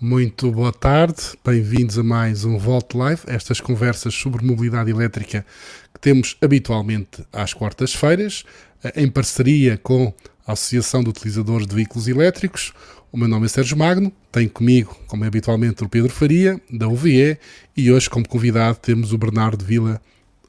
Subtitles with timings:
[0.00, 5.44] Muito boa tarde, bem-vindos a mais um Volt Live, estas conversas sobre mobilidade elétrica
[5.92, 8.44] que temos habitualmente às quartas-feiras,
[8.84, 10.14] eh, em parceria com
[10.46, 12.72] a Associação de Utilizadores de Veículos Elétricos.
[13.10, 16.86] O meu nome é Sérgio Magno, tenho comigo, como é habitualmente, o Pedro Faria, da
[16.86, 17.36] UVE,
[17.76, 20.00] e hoje, como convidado, temos o Bernardo Vila,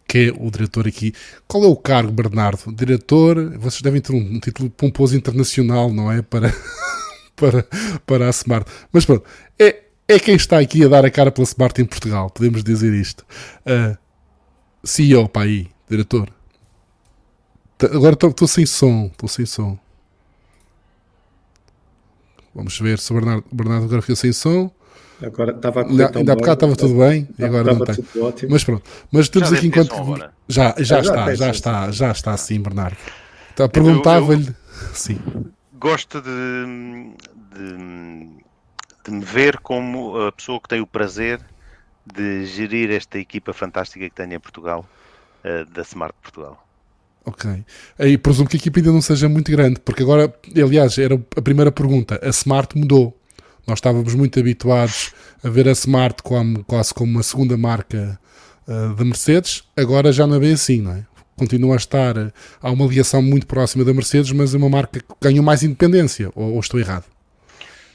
[0.08, 1.12] que é o diretor aqui.
[1.48, 2.72] Qual é o cargo, Bernardo?
[2.72, 6.22] Diretor, vocês devem ter um, um título pomposo internacional, não é?
[6.22, 6.54] Para.
[7.40, 7.66] Para,
[8.06, 8.70] para a Smart.
[8.92, 9.24] Mas pronto,
[9.58, 12.94] é, é quem está aqui a dar a cara pela Smart em Portugal, podemos dizer
[12.94, 13.26] isto.
[13.66, 13.98] Uh,
[14.84, 16.30] CEO, para aí, diretor.
[17.82, 19.78] Agora estou sem som, estou sem som.
[22.54, 24.70] Vamos ver se o Bernardo, Bernardo agora fica sem som.
[25.22, 27.96] Agora estava a correr Ainda há bocado estava tudo bem e agora não tem.
[28.50, 29.94] Mas pronto, mas temos aqui enquanto.
[30.48, 32.98] Já, já, já, está, já está, já está sim, Bernardo.
[33.54, 34.54] Então, perguntava-lhe.
[34.94, 35.20] Sim
[35.80, 37.16] gosto de,
[37.56, 38.28] de,
[39.06, 41.40] de, me ver como a pessoa que tem o prazer
[42.06, 44.86] de gerir esta equipa fantástica que tenho em Portugal,
[45.44, 46.66] uh, da Smart Portugal.
[47.26, 47.64] Ok.
[47.98, 51.42] Aí presumo que a equipa ainda não seja muito grande, porque agora, aliás, era a
[51.42, 52.20] primeira pergunta.
[52.24, 53.16] A Smart mudou.
[53.68, 55.14] Nós estávamos muito habituados
[55.44, 58.20] a ver a Smart como, quase como uma segunda marca
[58.68, 61.06] uh, da Mercedes, agora já não é bem assim, não é?
[61.40, 62.16] Continua a estar,
[62.62, 66.30] há uma ligação muito próxima da Mercedes, mas é uma marca que ganhou mais independência,
[66.36, 67.06] ou, ou estou errado?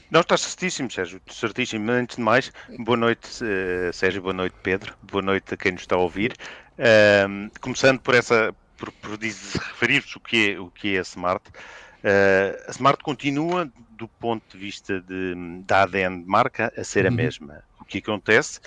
[0.09, 1.91] Não, está certíssimo, Sérgio, certíssimo.
[1.91, 5.81] Antes de mais, boa noite, uh, Sérgio, boa noite, Pedro, boa noite a quem nos
[5.81, 6.33] está a ouvir.
[6.77, 11.43] Uh, começando por essa, por, por referir-vos o que é, o que é a Smart.
[11.49, 15.35] Uh, a Smart continua, do ponto de vista de,
[15.65, 17.15] da ADN de marca, a ser a uhum.
[17.15, 17.63] mesma.
[17.79, 18.59] O que acontece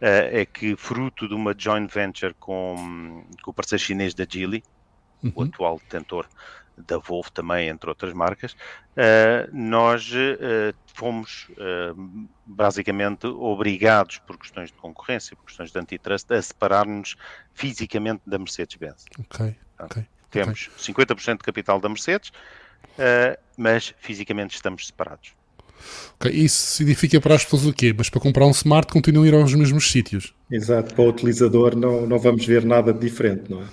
[0.00, 4.62] é que fruto de uma joint venture com, com o parceiro chinês da Geely,
[5.22, 5.32] uhum.
[5.34, 6.26] o atual detentor
[6.76, 11.48] da Volvo também, entre outras marcas, uh, nós uh, fomos
[12.44, 17.16] basicamente obrigados, por questões de concorrência, por questões de antitrust, a separar-nos
[17.54, 19.04] fisicamente da Mercedes-Benz.
[19.18, 20.06] Ok, ok.
[20.30, 20.94] Temos okay.
[20.94, 22.32] 50% de capital da Mercedes,
[23.56, 25.34] mas fisicamente estamos separados.
[26.18, 27.94] Okay, isso significa para as pessoas o quê?
[27.96, 30.34] Mas para comprar um smart continuam a ir aos mesmos sítios.
[30.50, 33.66] Exato, para o utilizador não, não vamos ver nada diferente, não é?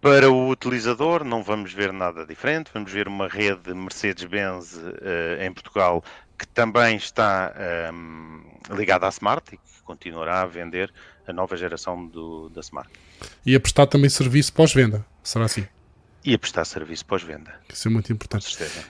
[0.00, 5.52] Para o utilizador não vamos ver nada diferente, vamos ver uma rede Mercedes-Benz uh, em
[5.52, 6.02] Portugal
[6.36, 7.54] que também está
[7.94, 10.92] um, ehm, ligada à Smart e que continuará a vender
[11.24, 12.90] a nova geração do, da Smart.
[13.46, 15.66] E a prestar também serviço pós-venda, será assim?
[16.24, 17.54] E a prestar serviço pós-venda.
[17.72, 18.44] Isso é muito importante.
[18.44, 18.84] Com certeza.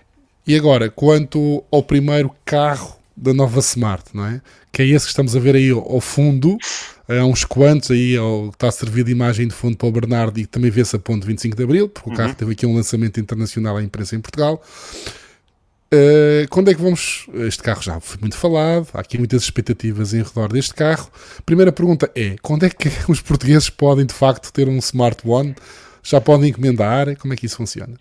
[0.46, 4.40] E agora, quanto ao primeiro carro da nova Smart, não é?
[4.72, 6.56] Que é esse que estamos a ver aí ao fundo,
[7.08, 8.16] há uns quantos aí,
[8.52, 11.26] está a servir de imagem de fundo para o Bernardo e também vê-se a ponto
[11.26, 12.14] 25 de Abril, porque uhum.
[12.14, 14.62] o carro teve aqui um lançamento internacional à imprensa em Portugal.
[15.92, 17.26] Uh, quando é que vamos?
[17.34, 21.10] Este carro já foi muito falado, há aqui muitas expectativas em redor deste carro.
[21.44, 25.54] Primeira pergunta é: quando é que os portugueses podem de facto ter um Smart One?
[26.02, 27.14] Já podem encomendar?
[27.16, 27.94] Como é que isso funciona?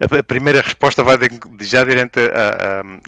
[0.00, 1.16] A primeira resposta vai
[1.60, 2.20] já direto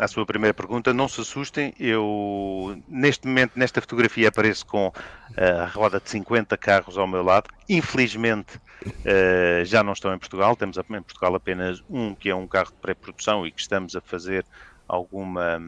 [0.01, 0.93] à, sua primeira pergunta.
[0.93, 4.93] Não se assustem, eu neste momento, nesta fotografia, apareço com
[5.37, 7.49] a roda de 50 carros ao meu lado.
[7.69, 10.57] Infelizmente, uh, já não estão em Portugal.
[10.57, 14.01] Temos em Portugal apenas um, que é um carro de pré-produção e que estamos a
[14.01, 14.45] fazer
[14.89, 15.63] alguma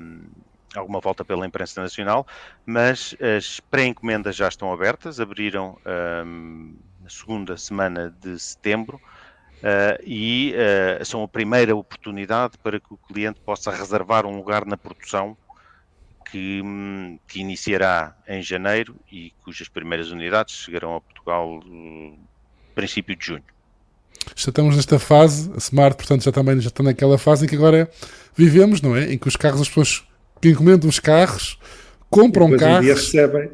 [0.75, 2.27] alguma volta pela imprensa nacional,
[2.65, 5.78] mas as pré-encomendas já estão abertas, abriram
[6.25, 8.99] um, na segunda semana de setembro
[9.62, 10.55] Uh, e
[11.00, 15.37] uh, são a primeira oportunidade para que o cliente possa reservar um lugar na produção
[16.28, 22.19] que, um, que iniciará em janeiro e cujas primeiras unidades chegarão a Portugal no
[22.75, 23.45] princípio de junho.
[24.34, 27.55] Já estamos nesta fase, a Smart, portanto, já também já está naquela fase em que
[27.55, 27.89] agora
[28.34, 29.12] vivemos, não é?
[29.12, 30.05] Em que os carros, as pessoas
[30.41, 31.59] que encomendam os carros,
[32.11, 32.89] compram carros.
[32.89, 33.51] Um recebem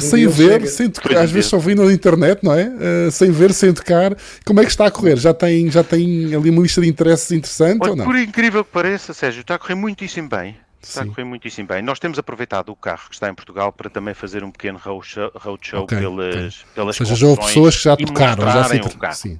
[0.00, 2.68] sem ver, sem tocar, às vezes só vindo na internet, não é?
[2.68, 4.16] Uh, sem ver, sem tocar.
[4.44, 5.16] Como é que está a correr?
[5.16, 8.04] Já tem, já tem ali uma lista de interesses interessante Olha, ou não?
[8.04, 10.56] Por incrível que pareça, Sérgio, está a correr muitíssimo bem.
[10.82, 11.08] Está Sim.
[11.08, 11.82] a correr muitíssimo bem.
[11.82, 15.30] Nós temos aproveitado o carro que está em Portugal para também fazer um pequeno roadshow,
[15.34, 16.50] roadshow okay, pelas, okay.
[16.74, 18.76] pelas Ou seja, já houve pessoas que já tocaram, já se...
[18.76, 19.14] o carro.
[19.14, 19.38] Sim.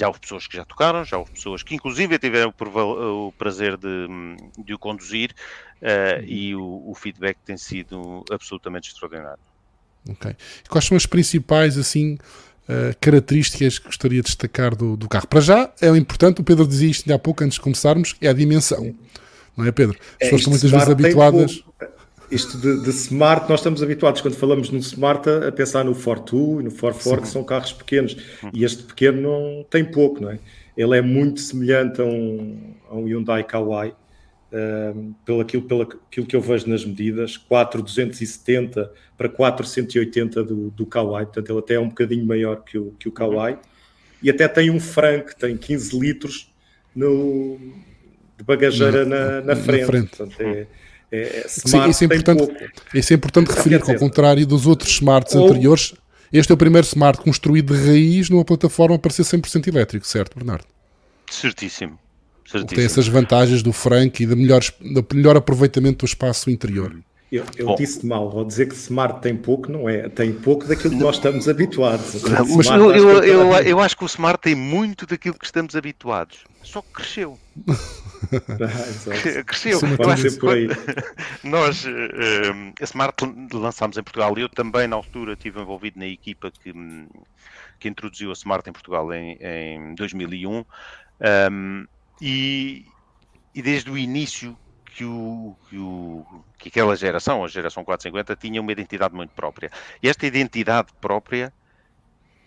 [0.00, 4.06] Já houve pessoas que já tocaram, já houve pessoas que inclusive tiveram o prazer de,
[4.64, 5.34] de o conduzir
[5.82, 9.42] uh, e o, o, feedback tem sido absolutamente extraordinário.
[10.08, 10.34] Ok.
[10.70, 15.26] Quais são as principais assim uh, características que gostaria de destacar do, do, carro?
[15.26, 18.32] Para já é importante, o Pedro dizia isto há pouco antes de começarmos, é a
[18.32, 18.94] dimensão.
[19.54, 19.98] Não é, Pedro?
[20.00, 21.62] As é, pessoas estão muitas vezes habituadas.
[22.30, 26.60] Isto de, de, smart, nós estamos habituados quando falamos no smart a, pensar no Fortu
[26.60, 28.16] e no Forfor, que são carros pequenos.
[28.52, 30.38] E este pequeno não tem pouco, não é?
[30.76, 33.88] Ele é muito semelhante a um, a um Hyundai Kauai,
[34.52, 40.86] uh, pelo, aquilo, pelo aquilo que eu vejo nas medidas, 4,270 para 480 do, do
[40.86, 43.12] Kawai, portanto ele até é um bocadinho maior que o, que o
[44.22, 46.52] e até tem um Frank, tem 15 litros
[46.94, 47.58] no,
[48.36, 49.80] de bagageira na, na, frente.
[49.80, 50.16] Na frente.
[50.16, 50.66] Portanto, é,
[51.12, 54.90] é, é Sim, isso, é importante, isso é importante referir que, ao contrário dos outros
[54.90, 55.94] smarts ou, anteriores,
[56.32, 60.36] este é o primeiro smart construído de raiz numa plataforma para ser 100% elétrico, certo,
[60.36, 60.64] Bernardo?
[61.30, 61.98] Certíssimo.
[62.46, 62.76] Certíssimo.
[62.76, 66.96] Tem essas vantagens do Frank e do melhor, do melhor aproveitamento do espaço interior.
[67.30, 70.08] Eu, eu disse mal, vou dizer que Smart tem pouco, não é?
[70.08, 72.20] Tem pouco daquilo que nós estamos habituados.
[72.56, 76.38] Mas eu, eu, eu, eu, acho que o Smart tem muito daquilo que estamos habituados,
[76.60, 77.38] só que cresceu.
[79.40, 79.78] ah, cresceu.
[80.50, 80.68] Aí.
[81.42, 81.90] Nós, uh,
[82.80, 83.16] a Smart
[83.52, 86.72] lançámos em Portugal e eu também, na altura, estive envolvido na equipa que,
[87.78, 90.64] que introduziu a Smart em Portugal em, em 2001.
[91.50, 91.86] Um,
[92.20, 92.86] e,
[93.54, 96.26] e desde o início que, o, que, o,
[96.58, 99.70] que aquela geração, a geração 450, tinha uma identidade muito própria.
[100.02, 101.52] E esta identidade própria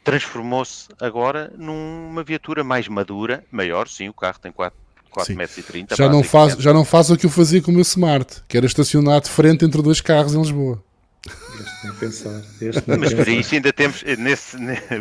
[0.04, 4.78] transformou-se agora numa viatura mais madura, maior, sim, o carro tem 4,
[5.14, 5.96] 4 metros e 30.
[5.96, 8.58] Já não, faz, já não faz o que eu fazia com o meu Smart, que
[8.58, 10.84] era estacionar de frente entre dois carros em Lisboa.
[11.26, 12.42] Este nem pensar.
[12.60, 14.58] Este nem Mas para isso ainda temos, nesse,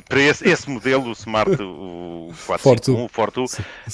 [0.09, 3.45] para esse, esse modelo, o Smart, o 451, o Fortu,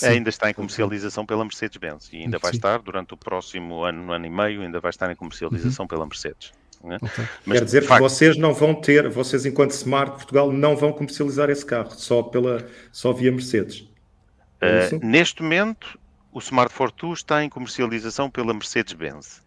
[0.03, 4.27] ainda está em comercialização pela Mercedes-Benz e ainda vai estar durante o próximo ano, ano
[4.27, 5.89] e meio, ainda vai estar em comercialização uhum.
[5.89, 6.53] pela Mercedes.
[6.83, 6.97] Né?
[7.01, 7.25] Okay.
[7.45, 10.93] Mas, Quer dizer que facto, vocês não vão ter, vocês enquanto Smart Portugal não vão
[10.93, 13.89] comercializar esse carro, só, pela, só via Mercedes.
[14.61, 15.99] Uh, neste momento,
[16.33, 19.43] o Smart Fortu está em comercialização pela Mercedes-Benz.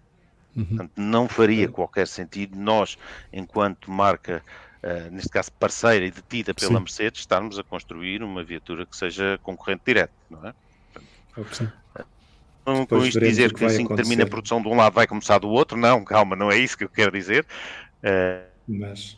[0.55, 0.65] Uhum.
[0.65, 2.97] Portanto, não faria qualquer sentido nós,
[3.31, 4.43] enquanto marca,
[4.83, 6.79] uh, neste caso parceira e detida pela Sim.
[6.79, 10.53] Mercedes, estarmos a construir uma viatura que seja concorrente direto, não é?
[11.33, 11.73] Portanto,
[12.65, 15.07] não com isto dizer que, que assim que termina a produção de um lado vai
[15.07, 17.45] começar do outro, não, calma, não é isso que eu quero dizer.
[18.03, 19.17] Uh, Mas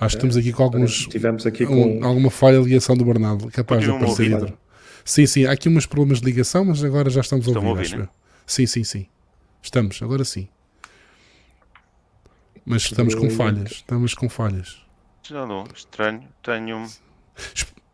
[0.00, 1.06] Acho que estamos aqui com alguns.
[1.06, 1.98] Tivemos aqui com.
[1.98, 4.54] Um, alguma falha de ligação do Bernardo, capaz de aparecer.
[5.08, 7.66] Sim, sim, há aqui uns problemas de ligação, mas agora já estamos a ouvir.
[7.66, 8.08] ouvir né?
[8.46, 9.06] Sim, sim, sim.
[9.62, 10.50] Estamos, agora sim.
[12.62, 13.70] Mas estamos com falhas.
[13.70, 14.82] Estamos com falhas.
[15.30, 16.28] Não, estranho.
[16.42, 16.86] Tenho.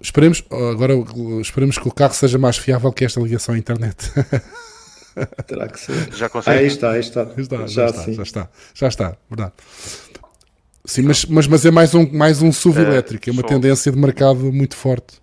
[0.01, 0.95] Esperemos, agora
[1.41, 4.11] esperemos que o carro seja mais fiável que esta ligação à internet.
[5.47, 6.13] Terá que ser.
[6.13, 6.59] Já consegue?
[6.59, 7.23] Aí está, aí está.
[7.37, 9.53] está já, já, está, já está, já está, verdade.
[10.85, 13.93] Sim, mas, mas, mas é mais um, mais um SUV é, elétrico, é uma tendência
[13.93, 15.23] de mercado muito forte.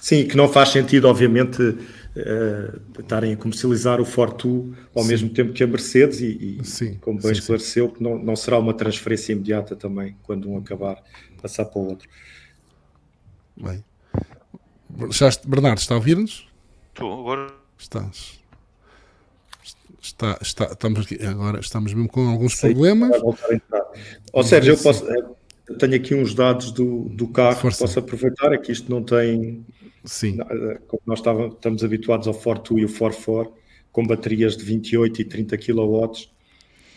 [0.00, 5.08] Sim, que não faz sentido, obviamente, uh, estarem a comercializar o Fortu ao sim.
[5.08, 8.36] mesmo tempo que a Mercedes e, e sim, como bem sim, esclareceu, que não, não
[8.36, 11.02] será uma transferência imediata também quando um acabar
[11.40, 12.08] passar para o outro.
[13.56, 13.84] Bem.
[15.10, 16.48] Já, Bernardo, está a ouvir-nos?
[16.92, 17.52] Estou, agora.
[17.78, 18.42] Estás.
[20.00, 23.10] Está, está, estamos aqui, agora estamos mesmo com alguns Sei problemas.
[24.32, 25.04] Ou seja, eu posso,
[25.68, 27.78] eu tenho aqui uns dados do, do carro Força.
[27.78, 29.64] que posso aproveitar, é que isto não tem
[30.04, 30.36] Sim.
[30.86, 33.50] Como nós estávamos, estamos habituados ao Fortu e o For4
[33.90, 36.10] com baterias de 28 e 30 kW,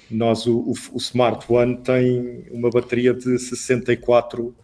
[0.10, 4.56] nós o, o, o Smart One tem uma bateria de 64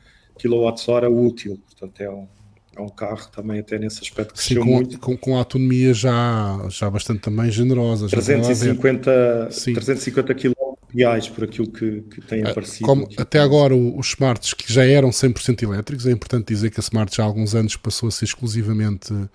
[0.41, 2.27] kWh útil, portanto é um,
[2.75, 4.99] é um carro também até nesse aspecto que Sim, com, muito.
[4.99, 8.07] Com, com a autonomia já, já bastante também generosa.
[8.07, 10.53] 350, 350 km
[10.93, 12.85] reais por aquilo que, que tem ah, aparecido.
[12.85, 16.83] Como até agora os smarts que já eram 100% elétricos, é importante dizer que a
[16.83, 19.29] Smart já há alguns anos passou a ser exclusivamente uh,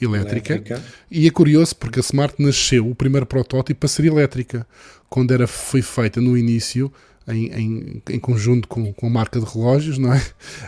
[0.00, 0.54] elétrica.
[0.54, 0.82] elétrica.
[1.10, 4.66] E é curioso porque a Smart nasceu, o primeiro protótipo, para ser elétrica.
[5.08, 6.92] Quando era, foi feita no início,
[7.28, 10.18] em, em, em, conjunto com, com a marca de relógios, não é?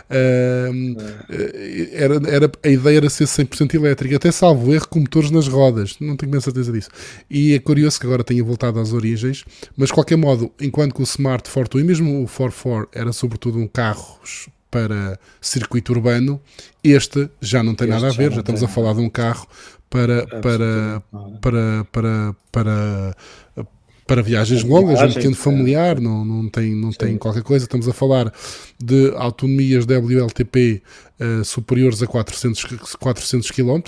[0.09, 0.95] Uh,
[1.91, 5.95] era, era, a ideia era ser 100% elétrica, até salvo erro com motores nas rodas,
[5.99, 6.89] não tenho bem certeza disso.
[7.29, 9.43] E é curioso que agora tenha voltado às origens,
[9.75, 13.57] mas de qualquer modo, enquanto que o Smart Fortwo e mesmo o 44 era sobretudo
[13.57, 14.19] um carro
[14.69, 16.39] para circuito urbano,
[16.83, 19.09] este já não tem este nada a ver, já, já estamos a falar de um
[19.09, 19.47] carro
[19.91, 21.03] para, para,
[21.41, 23.15] para, para, para,
[24.11, 25.99] para viagens longas, viagens, um pequeno familiar, é.
[26.01, 27.63] não, não, tem, não tem qualquer coisa.
[27.63, 28.33] Estamos a falar
[28.77, 30.83] de autonomias WLTP
[31.21, 33.79] uh, superiores a 400, 400 km,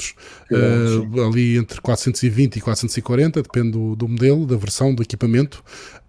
[0.51, 5.63] uh, ali entre 420 e 440, depende do, do modelo, da versão, do equipamento,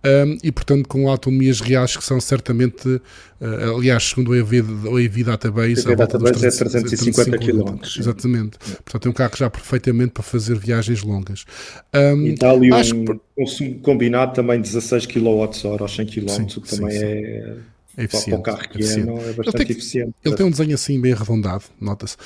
[0.04, 5.00] um, e portanto com autonomias reais que são certamente, uh, aliás, segundo o EV, o
[5.00, 7.78] EV Database, o Database é 350 km.
[7.99, 8.59] Exatamente.
[8.71, 8.75] É.
[8.85, 11.47] Portanto, é um carro já perfeitamente para fazer viagens longas.
[11.95, 13.21] Um, e ali um, que...
[13.35, 17.04] consumo combinado também 16 kWh aos 100 km, sim, o que também sim.
[17.04, 17.54] é é
[17.97, 18.31] eficiente.
[18.31, 20.15] Para o carro que é, não, é bastante ele tem, eficiente.
[20.25, 22.17] Ele tem um desenho assim bem arredondado, nota-se.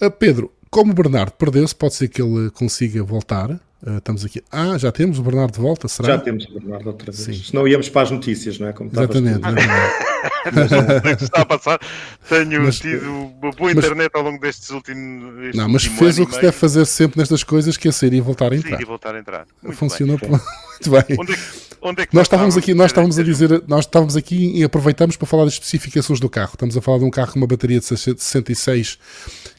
[0.00, 3.50] Uh, Pedro, como o Bernardo perdeu-se, pode ser que ele consiga voltar.
[3.50, 4.42] Uh, estamos aqui.
[4.50, 6.08] Ah, já temos o Bernardo de volta, será?
[6.08, 7.24] Já temos o Bernardo outra vez.
[7.24, 7.44] Sim.
[7.44, 8.72] Senão íamos para as notícias, não é?
[8.72, 9.38] Como exatamente.
[9.38, 11.24] exatamente.
[11.24, 11.80] está a passar.
[12.28, 15.44] Tenho mas, tido uma boa mas, internet ao longo destes últimos.
[15.44, 18.14] Este não, mas fez o que se deve fazer sempre nestas coisas, que é sair
[18.14, 18.70] e voltar a entrar.
[18.70, 19.46] Sair e voltar a entrar.
[19.62, 20.28] Muito Funcionou bem.
[20.30, 21.16] muito bem.
[21.18, 24.16] Onde é que, onde é que nós estávamos aqui, nós estávamos a dizer, nós estávamos
[24.16, 26.50] aqui e aproveitamos para falar das especificações do carro.
[26.54, 28.98] Estamos a falar de um carro com uma bateria de 66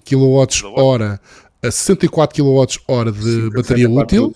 [0.05, 1.19] kWh
[1.61, 4.33] a 64 kWh de Sim, bateria útil.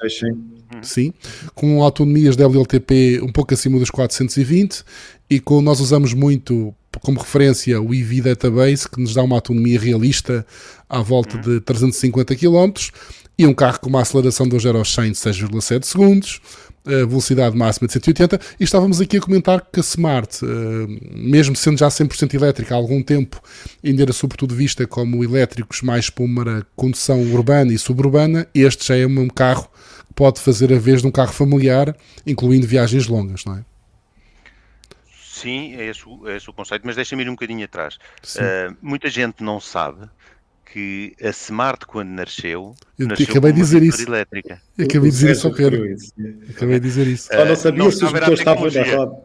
[0.82, 1.14] Sim,
[1.54, 4.84] com autonomias de WLTP um pouco acima dos 420
[5.30, 9.80] e com nós usamos muito como referência o EV Database que nos dá uma autonomia
[9.80, 10.46] realista
[10.90, 12.72] à volta de 350 km
[13.38, 16.42] e um carro com uma aceleração de 0 aos 100 de 6,7 segundos,
[16.86, 20.48] a velocidade máxima de 180 e estávamos aqui a comentar que a Smart, eh,
[21.16, 23.42] mesmo sendo já 100% elétrica há algum tempo,
[23.84, 28.98] ainda era sobretudo vista como elétricos mais para uma condução urbana e suburbana, este já
[28.98, 29.70] é um carro
[30.08, 33.66] que pode fazer a vez de um carro familiar, incluindo viagens longas, não é?
[35.26, 37.96] Sim, é esse, é esse o conceito, mas deixa-me ir um bocadinho atrás.
[38.36, 40.08] Uh, muita gente não sabe
[40.74, 44.02] que a Smart, quando nasceu, eu nasceu acabei de dizer isso.
[44.02, 44.60] elétrica.
[44.76, 45.84] Eu acabei de dizer isso ao Pedro.
[46.50, 47.32] Acabei de dizer isso.
[47.32, 49.18] Eu não sabia se os motores estavam na roda.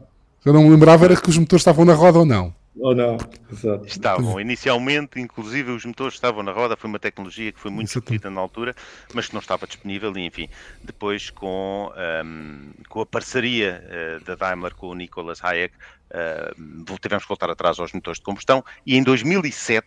[0.45, 2.55] Eu não me lembrava era que os motores estavam na roda ou não.
[2.77, 3.17] Ou não,
[3.51, 3.87] Exato.
[3.87, 8.31] Estavam, inicialmente, inclusive os motores estavam na roda, foi uma tecnologia que foi muito discutida
[8.31, 8.73] na altura,
[9.13, 10.49] mas que não estava disponível e enfim,
[10.85, 11.91] depois com,
[12.25, 17.51] um, com a parceria uh, da Daimler com o Nicolas Hayek, uh, tivemos que voltar
[17.51, 19.85] atrás aos motores de combustão e em 2007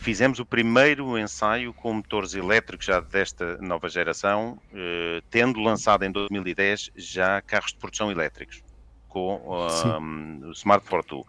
[0.00, 6.10] Fizemos o primeiro ensaio com motores elétricos já desta nova geração, eh, tendo lançado em
[6.10, 8.62] 2010 já carros de produção elétricos
[9.10, 11.26] com um, o Smart Fortwo.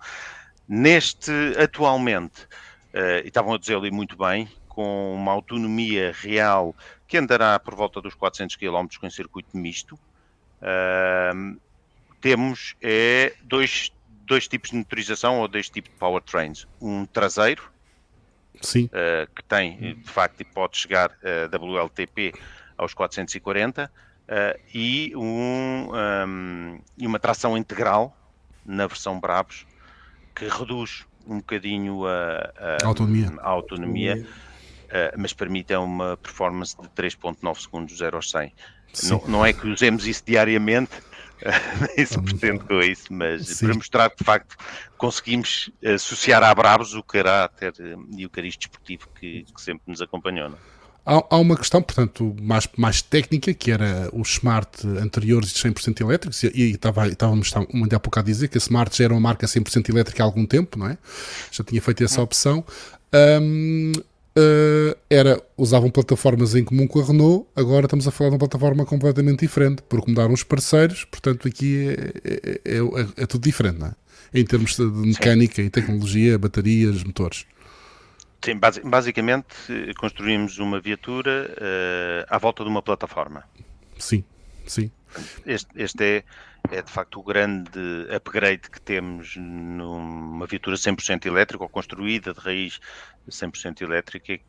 [0.70, 2.44] Neste, atualmente,
[2.94, 6.74] uh, e estavam a dizer ali muito bem, com uma autonomia real
[7.10, 10.00] que andará por volta dos 400 km com circuito misto,
[12.22, 13.92] temos é, dois,
[14.26, 16.66] dois tipos de motorização ou dois tipos de powertrains.
[16.80, 17.64] Um traseiro,
[18.60, 18.86] Sim.
[18.86, 22.34] Uh, que tem, de facto, e pode chegar a WLTP
[22.78, 28.16] aos 440, uh, e, um, um, e uma tração integral
[28.66, 29.66] na versão Brabus,
[30.36, 34.28] que reduz um bocadinho a, a autonomia, a autonomia
[34.92, 38.54] uh, mas permite uma performance de 3.9 segundos 0 aos 100.
[39.04, 40.92] Não, não, é que usemos isso diariamente,
[41.96, 43.66] nem se pretende com isso, mas Sim.
[43.66, 44.56] para mostrar que de facto
[44.98, 47.74] conseguimos associar à Bravos o caráter
[48.16, 50.50] e o cariz desportivo que, que sempre nos acompanhou.
[50.50, 50.58] Não?
[50.58, 50.82] É?
[51.04, 56.02] Há, há, uma questão, portanto, mais, mais técnica, que era os Smart anteriores de 100%
[56.02, 59.14] elétricos, e, e estava, estávamos muito há pouco a dizer que a Smart já era
[59.14, 60.98] uma marca 100% elétrica há algum tempo, não é?
[61.52, 62.24] Já tinha feito essa hum.
[62.24, 62.66] opção.
[63.14, 63.92] Um,
[64.38, 68.40] uh, era, usavam plataformas em comum com a Renault, agora estamos a falar de uma
[68.40, 73.44] plataforma completamente diferente, porque mudaram os parceiros, portanto aqui é, é, é, é, é tudo
[73.44, 73.94] diferente, não é?
[74.34, 75.64] Em termos de mecânica Sim.
[75.64, 77.46] e tecnologia, baterias, motores.
[78.44, 83.44] Sim, basicamente construímos uma viatura uh, à volta de uma plataforma.
[84.00, 84.24] Sim,
[84.66, 84.90] sim.
[85.46, 86.24] Este, este é,
[86.78, 87.80] é de facto o grande
[88.16, 92.80] upgrade que temos numa viatura 100% elétrica ou construída de raiz
[93.30, 94.40] 100% elétrica.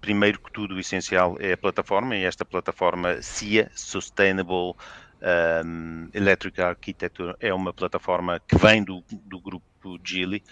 [0.00, 4.74] Primeiro que tudo, o essencial é a plataforma e esta plataforma SIA, Sustainable
[5.64, 10.42] um, Electric Architecture, é uma plataforma que vem do, do grupo Geely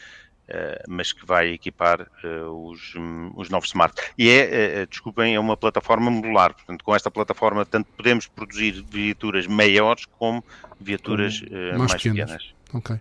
[0.89, 2.95] mas que vai equipar uh, os,
[3.37, 3.95] os novos smart.
[4.19, 8.85] E é, uh, desculpem, é uma plataforma modular, portanto, com esta plataforma tanto podemos produzir
[8.91, 10.45] viaturas maiores como
[10.81, 12.31] viaturas mais, mais, pequenas.
[12.31, 12.61] pequenas.
[12.73, 12.97] Ok.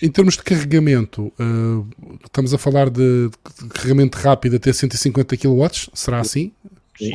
[0.00, 1.30] em termos de carregamento,
[2.24, 6.50] estamos a falar de, de, carregamento rápido até 150 kW, será assim?
[6.96, 7.10] Sim,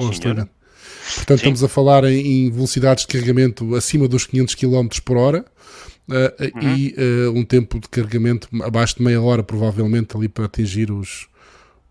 [1.15, 1.35] Portanto, Sim.
[1.35, 5.98] estamos a falar em, em velocidades de carregamento acima dos 500 km por hora uh,
[6.09, 6.75] uhum.
[6.75, 11.27] e uh, um tempo de carregamento abaixo de meia hora, provavelmente, ali para atingir os.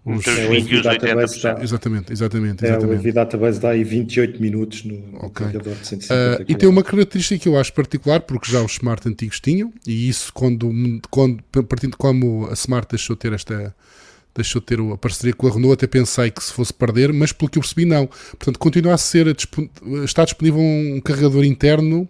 [0.04, 0.26] os...
[0.26, 0.54] É, o
[1.62, 2.64] Exatamente, exatamente, exatamente.
[2.64, 5.30] É, o EV Database dá aí 28 minutos no okay.
[5.46, 8.72] carregador de 150 uh, E tem uma característica que eu acho particular, porque já os
[8.72, 10.70] Smart antigos tinham, e isso quando,
[11.10, 13.74] quando partindo de como a Smart deixou ter esta
[14.34, 17.50] deixou ter a parceria com a Renault, até pensei que se fosse perder, mas pelo
[17.50, 18.06] que eu percebi não.
[18.06, 19.36] Portanto, continua a ser,
[20.04, 22.08] está disponível um carregador interno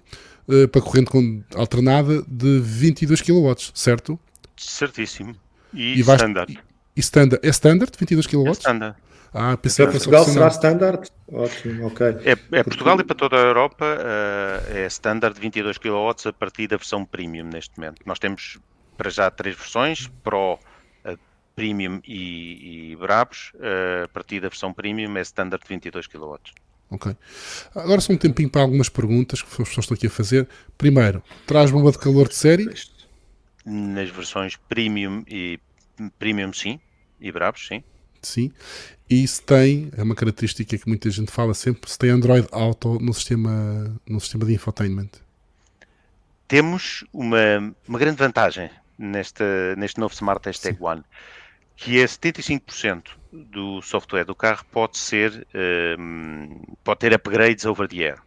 [0.48, 1.10] uh, para corrente
[1.54, 4.18] alternada de 22 kW, certo?
[4.56, 5.36] Certíssimo.
[5.72, 6.52] E, e vais, standard.
[6.52, 6.58] E,
[6.96, 7.46] e standard.
[7.46, 8.48] É standard 22 kW?
[8.48, 8.96] É standard.
[9.32, 11.10] Ah, pensei para Portugal será standard?
[11.30, 12.06] Ótimo, ok.
[12.24, 16.66] É, é Portugal e para toda a Europa uh, é standard 22 kW a partir
[16.66, 18.00] da versão premium neste momento.
[18.06, 18.58] Nós temos
[18.96, 20.54] para já três versões, Pro,
[21.04, 21.18] uh,
[21.54, 26.38] Premium e, e Brabos, uh, a partir da versão Premium é standard 22 kW.
[26.90, 27.14] Ok.
[27.74, 30.48] Agora só um tempinho para algumas perguntas que as pessoas estão aqui a fazer.
[30.76, 32.64] Primeiro, traz bomba de calor de série?
[33.64, 35.60] Nas versões Premium e
[36.18, 36.80] Premium sim,
[37.20, 37.82] e Brabos sim.
[38.22, 38.52] Sim.
[39.08, 42.98] E se tem, é uma característica que muita gente fala sempre, se tem Android Auto
[42.98, 45.10] no sistema, no sistema de infotainment.
[46.46, 49.44] Temos uma, uma grande vantagem neste,
[49.76, 50.76] neste novo Smart Hashtag.
[50.80, 51.04] One,
[51.78, 57.86] que é 75% do software do carro pode ser, um, ehm, pode ter upgrades over
[57.86, 58.18] the air.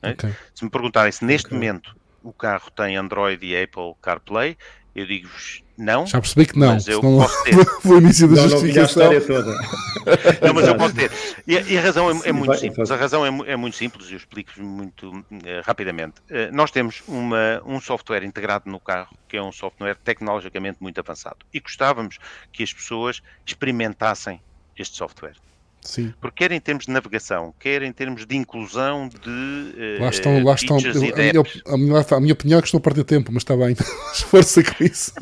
[0.00, 0.12] Né?
[0.12, 0.32] Okay.
[0.54, 1.58] Se me perguntarem se neste okay.
[1.58, 4.56] momento o carro tem Android e Apple CarPlay,
[4.94, 6.06] eu digo-vos não.
[6.06, 6.74] Já percebi que não.
[6.74, 7.64] Mas eu posso ter.
[7.80, 9.12] Foi o início da não, justificação.
[9.12, 9.52] Não, toda.
[10.46, 11.10] não, mas eu posso ter.
[11.46, 12.90] E, e a razão é, é muito simples.
[12.90, 15.24] A razão é, é muito simples e eu explico-vos muito uh,
[15.64, 16.20] rapidamente.
[16.30, 21.00] Uh, nós temos uma, um software integrado no carro que é um software tecnologicamente muito
[21.00, 21.38] avançado.
[21.52, 22.18] E gostávamos
[22.52, 24.38] que as pessoas experimentassem
[24.76, 25.36] este software.
[25.82, 26.12] Sim.
[26.20, 30.54] Porque quer em termos de navegação, quer em termos de inclusão de lá estão, lá
[30.54, 33.32] estão, eu, a, minha, a, minha, a, minha, opinião é que estou a perder tempo,
[33.32, 33.74] mas está bem,
[34.12, 35.12] esforça com isso.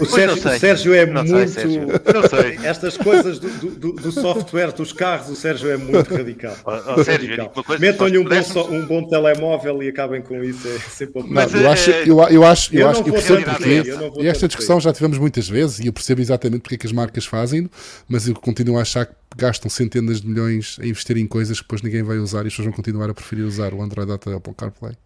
[0.00, 1.48] O Sérgio, o Sérgio, é não muito.
[1.50, 1.86] Sei, Sérgio.
[1.86, 2.58] Não sei.
[2.66, 6.56] Estas coisas do, do, do, software dos carros, o Sérgio é muito radical.
[6.64, 10.66] Oh, Sérgio, Metam-lhe um, bom, um bom telemóvel e acabem com isso.
[10.66, 13.82] É sempre mas, eu, acho, eu, eu acho, eu, eu acho, eu percebo porque.
[14.22, 16.92] E esta discussão já tivemos muitas vezes e eu percebo exatamente porque é que as
[16.92, 17.68] marcas fazem,
[18.08, 21.64] mas eu continuo a achar que gastam centenas de milhões a investir em coisas que
[21.64, 24.30] depois ninguém vai usar e as pessoas vão continuar a preferir usar o Android Auto
[24.30, 24.96] Apple CarPlay.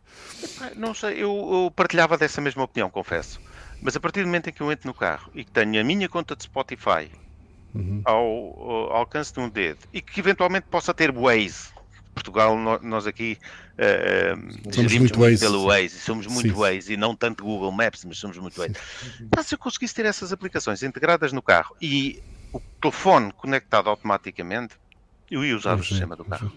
[0.77, 3.41] Não sei, eu, eu, partilhava dessa mesma opinião, confesso.
[3.83, 5.85] Mas a partir do momento em que eu entro no carro e que tenho a
[5.85, 7.11] minha conta de Spotify
[7.75, 8.03] uhum.
[8.05, 11.69] ao, ao, alcance de um dedo e que eventualmente possa ter Waze,
[12.15, 13.39] Portugal, nós aqui
[13.75, 16.55] uh, somos muito Waze, pelo Waze, somos muito sim.
[16.55, 18.75] Waze e não tanto Google Maps, mas somos muito Waze.
[19.21, 22.40] Então, se eu conseguisse ter essas aplicações integradas no carro e o
[22.81, 24.75] telefone conectado automaticamente,
[25.31, 26.51] eu ia usar o sistema do carro.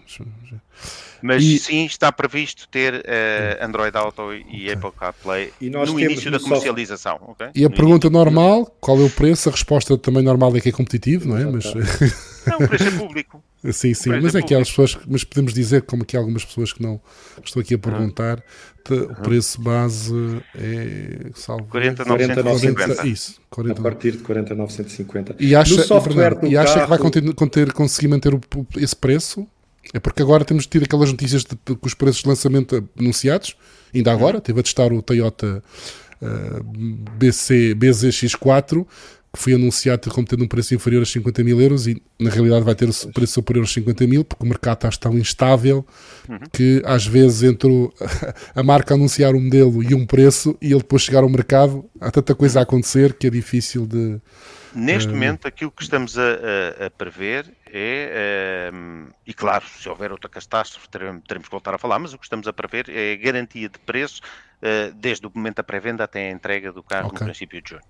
[1.22, 1.58] Mas e...
[1.58, 4.72] sim, está previsto ter uh, Android Auto e okay.
[4.72, 7.20] Apple CarPlay no início da comercialização.
[7.28, 7.50] Okay?
[7.54, 9.48] E a no pergunta normal, qual é o preço?
[9.48, 11.44] A resposta também normal é que é competitivo, não é?
[11.44, 11.64] Mas...
[12.46, 13.42] Não, o preço é público.
[13.72, 16.82] Sim, sim, mas é, que as pessoas, mas podemos dizer, como aqui algumas pessoas que
[16.82, 17.00] não
[17.42, 18.42] estou aqui a perguntar,
[18.90, 19.04] uhum.
[19.04, 20.12] o preço base
[20.54, 23.06] é salvo 40,950.
[23.06, 25.36] Isso, 40, a partir de 40,950.
[25.40, 26.82] E acha, software e acha carro...
[26.82, 28.40] que vai conseguir, conseguir manter o,
[28.76, 29.46] esse preço?
[29.94, 33.56] É porque agora temos tido aquelas notícias de, de, com os preços de lançamento anunciados,
[33.94, 34.42] ainda agora, uhum.
[34.42, 35.62] teve a testar o Toyota
[36.20, 36.62] uh,
[37.12, 38.86] BC, BZX4
[39.34, 42.64] que foi anunciado como tendo um preço inferior a 50 mil euros e na realidade
[42.64, 45.84] vai ter o preço superior a 50 mil porque o mercado está tão instável
[46.28, 46.38] uhum.
[46.52, 47.68] que às vezes entre
[48.54, 52.10] a marca anunciar um modelo e um preço e ele depois chegar ao mercado há
[52.10, 54.20] tanta coisa a acontecer que é difícil de
[54.74, 55.12] Neste uh...
[55.12, 60.28] momento, aquilo que estamos a, a, a prever é, um, e claro, se houver outra
[60.28, 63.16] catástrofe, teremos, teremos, que voltar a falar, mas o que estamos a prever é a
[63.16, 64.20] garantia de preço
[64.62, 67.20] uh, desde o momento da pré-venda até a entrega do carro okay.
[67.20, 67.82] no princípio de junho.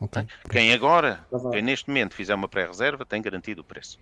[0.00, 0.26] Okay.
[0.50, 3.98] Quem agora, tá quem neste momento fizer uma pré-reserva, tem garantido o preço.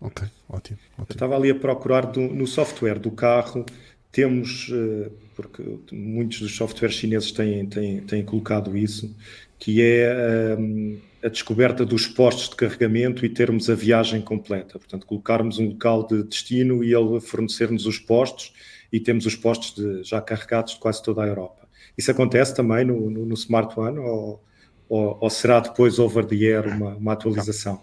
[0.00, 0.78] Ok, ótimo.
[0.92, 1.06] ótimo.
[1.08, 3.64] Eu estava ali a procurar do, no software do carro,
[4.10, 9.14] temos, eh, porque muitos dos softwares chineses têm, têm, têm colocado isso,
[9.58, 14.78] que é um, eh, a descoberta dos postos de carregamento e termos a viagem completa.
[14.78, 18.52] Portanto, colocarmos um local de destino e ele fornecer-nos os postos
[18.92, 21.66] e temos os postos de, já carregados de quase toda a Europa.
[21.96, 24.44] Isso acontece também no, no, no Smart One ou
[24.94, 27.82] ou, ou será depois over the air uma, uma atualização?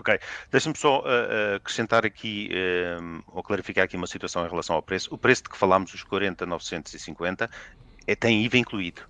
[0.00, 0.18] Ok,
[0.50, 5.12] deixa-me só uh, acrescentar aqui, uh, ou clarificar aqui uma situação em relação ao preço.
[5.12, 7.50] O preço de que falámos, os 40,950,
[8.06, 9.02] é, tem IVA incluído.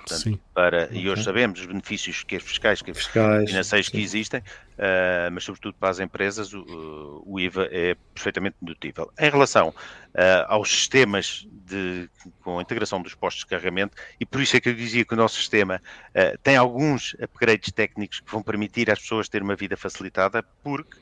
[0.00, 0.38] Portanto, sim.
[0.54, 1.02] Para, okay.
[1.02, 3.92] E hoje sabemos os benefícios, quer fiscais, quer fiscais, financeiros sim.
[3.92, 9.12] que existem, uh, mas sobretudo para as empresas o, o, IVA é perfeitamente dedutível.
[9.18, 9.74] Em relação uh,
[10.48, 12.08] aos sistemas de,
[12.42, 15.14] com a integração dos postos de carregamento, e por isso é que eu dizia que
[15.14, 19.54] o nosso sistema uh, tem alguns upgrades técnicos que vão permitir às pessoas ter uma
[19.54, 20.98] vida facilitada, porque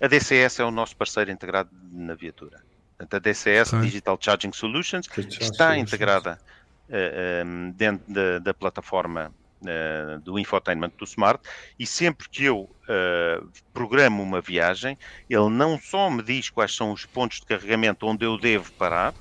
[0.00, 2.60] a DCS é o nosso parceiro integrado na viatura.
[2.96, 3.86] Portanto, a DCS, okay.
[3.86, 5.08] Digital Charging Solutions,
[5.40, 6.59] está integrada uh,
[6.90, 11.42] um, dentro da, da plataforma uh, do infotainment do Smart
[11.78, 14.98] e sempre que eu uh, programo uma viagem,
[15.28, 19.14] ele não só me diz quais são os pontos de carregamento onde eu devo parar,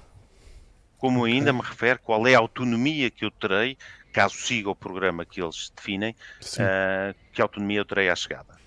[0.97, 3.77] como ainda me refere qual é a autonomia que eu terei,
[4.11, 8.59] caso siga o programa que eles definem, uh, que autonomia eu terei à chegada.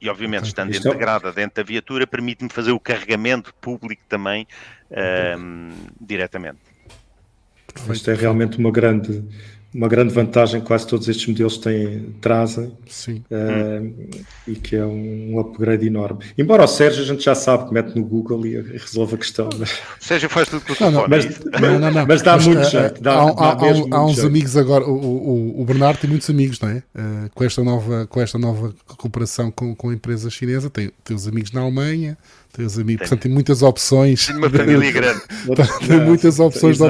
[0.00, 1.32] E obviamente, estando Isto é integrada é...
[1.32, 4.46] dentro da viatura, permite-me fazer o carregamento público também
[4.90, 6.69] uh, diretamente.
[7.92, 9.24] Isto é realmente uma grande,
[9.72, 13.22] uma grande vantagem que quase todos estes modelos têm, trazem Sim.
[13.30, 14.10] uh,
[14.46, 16.24] e que é um upgrade enorme.
[16.36, 19.48] Embora o Sérgio a gente já sabe que mete no Google e resolve a questão.
[19.58, 19.78] Mas...
[20.00, 21.08] Sérgio faz tudo com o telefone.
[21.08, 22.06] Mas, mas, não, não, não.
[22.06, 23.00] mas dá mas, muito uh, jeito.
[23.00, 24.26] Dá, há, dá há, há, há uns jeito.
[24.26, 26.82] amigos agora, o, o, o, Bernardo tem muitos amigos, não é?
[26.94, 31.16] Uh, com, esta nova, com esta nova cooperação com, com a empresa chinesa, tem, tem
[31.16, 32.18] os amigos na Alemanha,
[32.52, 34.26] tem os amigos, portanto tem muitas opções.
[34.26, 35.22] Tem uma família grande.
[35.86, 36.78] tem muitas opções.
[36.78, 36.84] De,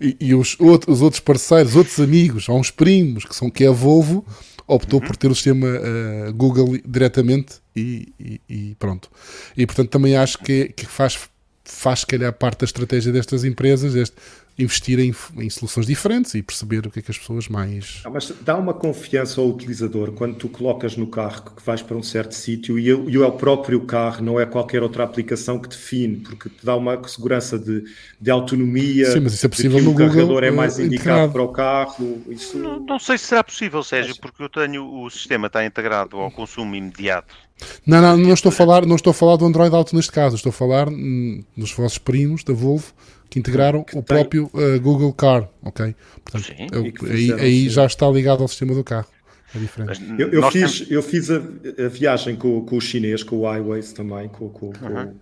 [0.00, 3.64] e, e os, outros, os outros parceiros, outros amigos, há uns primos que são que
[3.64, 4.24] é a Volvo,
[4.66, 5.06] optou uhum.
[5.06, 9.10] por ter o sistema uh, Google diretamente e, e, e, pronto.
[9.56, 11.18] E portanto também acho que, que faz,
[11.64, 14.16] faz, se calhar, parte da estratégia destas empresas, este,
[14.62, 18.00] investir em, em, soluções diferentes e perceber o que é que as pessoas mais.
[18.04, 21.96] Ah, mas dá uma confiança ao utilizador quando tu colocas no carro que vais para
[21.96, 25.68] um certo sítio e, e é o próprio carro, não é qualquer outra aplicação que
[25.68, 27.84] define, porque te dá uma segurança de,
[28.20, 29.10] de autonomia.
[29.10, 32.22] Sim, mas isso é possível no o carregador é mais indicado para o carro.
[32.28, 32.58] Isso...
[32.58, 36.30] Não, não, sei se será possível, Sérgio, porque eu tenho o sistema está integrado ao
[36.30, 37.34] consumo imediato.
[37.86, 40.36] Não, não, não estou a falar, não estou a falar do Android Auto neste caso,
[40.36, 42.92] estou a falar hum, nos vossos primos da Volvo
[43.30, 44.16] que integraram que o tem...
[44.16, 45.94] próprio uh, Google Car, ok?
[46.24, 49.08] Portanto, eu, aí, aí já está ligado ao sistema do carro.
[49.54, 50.02] É diferente.
[50.18, 50.90] Eu, eu fiz, temos...
[50.90, 54.66] eu fiz a, a viagem com, com, o chinês, com o iWays também, com, com,
[54.66, 55.14] uhum.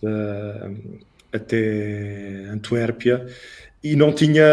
[0.00, 0.98] com uh,
[1.32, 3.26] até Antuérpia
[3.84, 4.44] e não tinha,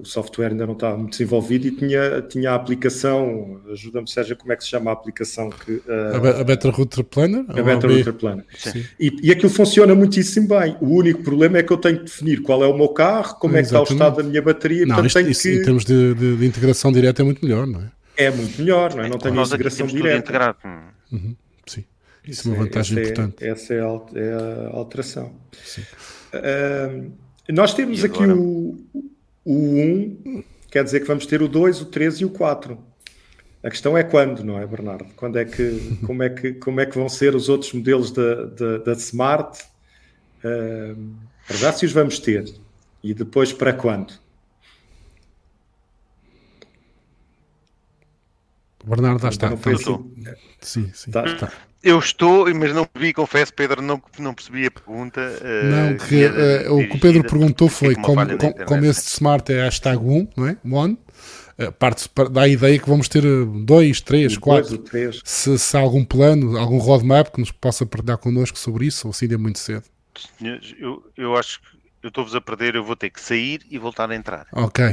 [0.00, 4.52] o software ainda não estava muito desenvolvido e tinha, tinha a aplicação, ajuda-me Sérgio, como
[4.52, 5.50] é que se chama a aplicação?
[5.50, 7.44] Que, uh, a, a Better Router Planner?
[7.48, 8.44] A Better Router Planner.
[8.98, 10.76] E, e aquilo funciona muitíssimo bem.
[10.80, 13.56] O único problema é que eu tenho que definir qual é o meu carro, como
[13.56, 14.86] é que está o estado da minha bateria.
[14.86, 15.54] Não, isto, isso, que...
[15.54, 17.90] em termos de, de, de, integração direta é muito melhor, não é?
[18.16, 19.08] É muito melhor, não é?
[19.08, 20.56] Não tenho integração direta.
[21.12, 21.84] Uhum, sim.
[22.26, 23.44] Isso, isso, é uma vantagem é, importante.
[23.44, 24.32] Essa é a, é
[24.72, 25.32] a alteração.
[25.62, 25.82] Sim.
[26.34, 28.78] Uh, nós temos aqui o,
[29.44, 32.78] o 1, quer dizer que vamos ter o 2, o 3 e o 4.
[33.62, 35.06] A questão é quando, não é, Bernardo?
[35.16, 38.44] Quando é que, como, é que, como é que vão ser os outros modelos da,
[38.46, 39.62] da, da Smart?
[40.44, 41.14] Uh,
[41.50, 42.44] já se os vamos ter.
[43.02, 44.14] E depois para quando?
[48.86, 49.54] Bernardo, já está.
[49.54, 49.70] está.
[50.60, 51.10] Sim, sim.
[51.10, 51.24] Está.
[51.24, 51.52] está.
[51.82, 55.20] Eu estou, mas não vi, confesso, Pedro, não, não percebi a pergunta.
[55.20, 59.52] Uh, não, que, uh, o que o Pedro perguntou foi como, como, como esse smart
[59.52, 60.56] é hashtag 1, não é?
[60.64, 60.98] One.
[61.58, 64.82] Uh, parte dá a ideia que vamos ter 2, 3, 4.
[65.22, 69.12] Se, se há algum plano, algum roadmap que nos possa partilhar connosco sobre isso, ou
[69.12, 69.84] se ainda é muito cedo.
[70.80, 71.73] Eu, eu acho que
[72.04, 74.46] eu estou-vos a perder, eu vou ter que sair e voltar a entrar.
[74.52, 74.84] Ok.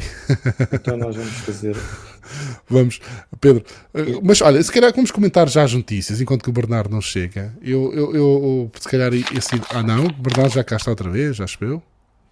[0.72, 1.76] então nós vamos fazer.
[2.70, 3.02] Vamos,
[3.42, 3.66] Pedro.
[3.94, 7.02] Eh, mas olha, se calhar vamos comentar já as notícias enquanto que o Bernardo não
[7.02, 7.54] chega.
[7.62, 9.50] Eu, eu, eu se calhar esse.
[9.72, 11.84] Ah, não, o Bernardo já cá está outra vez, já eu.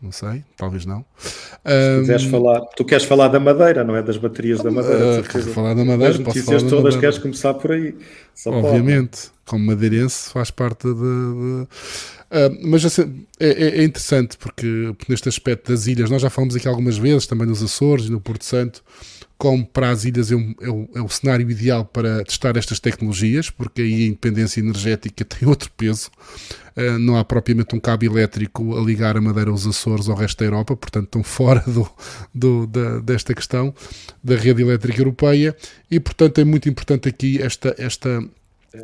[0.02, 1.04] Não sei, talvez não.
[1.18, 4.02] Se quiseres um, falar, tu queres falar da madeira, não é?
[4.02, 5.20] Das baterias da madeira.
[5.20, 6.14] Uh, quero falar da madeira.
[6.14, 7.00] As notícias todas madeira.
[7.02, 7.98] queres começar por aí.
[8.34, 9.32] Só Obviamente, pode.
[9.46, 11.68] como madeirense, faz parte de, de
[12.30, 16.68] Uh, mas assim, é, é, interessante porque, neste aspecto das ilhas, nós já falamos aqui
[16.68, 18.84] algumas vezes, também nos Açores e no Porto Santo,
[19.40, 22.80] como para as ilhas é, um, é, um, é o cenário ideal para testar estas
[22.80, 26.12] tecnologias, porque aí a independência energética tem outro peso.
[26.78, 30.40] Uh, não há propriamente um cabo elétrico a ligar a Madeira aos Açores ao resto
[30.40, 31.90] da Europa, portanto estão fora do,
[32.36, 33.74] do, da, desta questão
[34.24, 35.56] da rede elétrica europeia
[35.90, 38.24] e portanto é muito importante aqui esta, esta,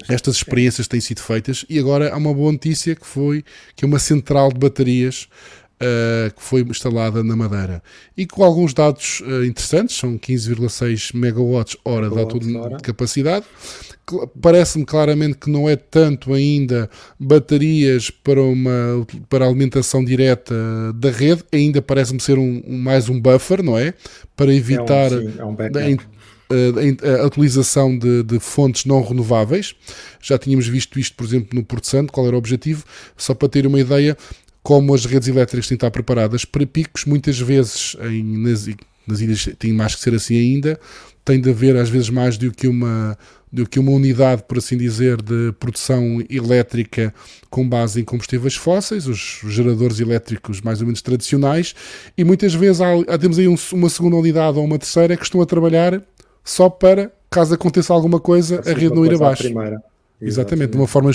[0.09, 3.43] estas experiências têm sido feitas e agora há uma boa notícia que foi
[3.75, 5.27] que é uma central de baterias
[5.75, 7.81] uh, que foi instalada na Madeira
[8.15, 13.45] e com alguns dados uh, interessantes, são 15,6 megawatts hora de, auto de capacidade.
[14.39, 16.87] Parece-me claramente que não é tanto ainda
[17.19, 20.53] baterias para uma para alimentação direta
[20.93, 23.95] da rede, ainda parece-me ser um, um, mais um buffer, não é?
[24.35, 25.97] Para evitar é um, sim, é um
[26.49, 29.75] a, a utilização de, de, fontes não renováveis.
[30.21, 32.11] Já tínhamos visto isto, por exemplo, no Porto Santo.
[32.11, 32.83] Qual era o objetivo?
[33.17, 34.17] Só para ter uma ideia,
[34.61, 38.67] como as redes elétricas têm que estar preparadas para picos, muitas vezes em, nas,
[39.07, 40.79] nas ilhas tem mais que ser assim ainda,
[41.23, 43.17] tem de haver às vezes mais do que uma
[43.55, 47.13] do que uma unidade, por assim dizer, de produção elétrica
[47.49, 51.73] com base em combustíveis fósseis, os geradores elétricos mais ou menos tradicionais,
[52.17, 55.41] e muitas vezes há, temos aí um, uma segunda unidade ou uma terceira que estão
[55.41, 56.03] a trabalhar
[56.45, 59.47] só para, caso aconteça alguma coisa, a rede não ir abaixo.
[59.47, 59.83] Exatamente,
[60.21, 61.11] Exatamente, de uma forma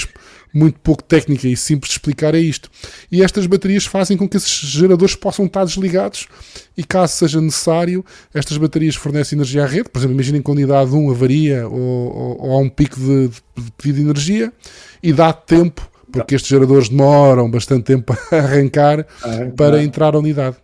[0.53, 2.71] muito pouco técnica e simples de explicar é isto.
[3.11, 6.29] E estas baterias fazem com que esses geradores possam estar desligados
[6.77, 9.89] e, caso seja necessário, estas baterias fornecem energia à rede.
[9.89, 13.29] Por exemplo, imaginem que a unidade 1 avaria ou, ou, ou há um pico de,
[13.29, 14.53] de pedido de energia
[15.03, 19.07] e dá tempo, porque estes geradores demoram bastante tempo a arrancar,
[19.57, 20.57] para entrar a unidade.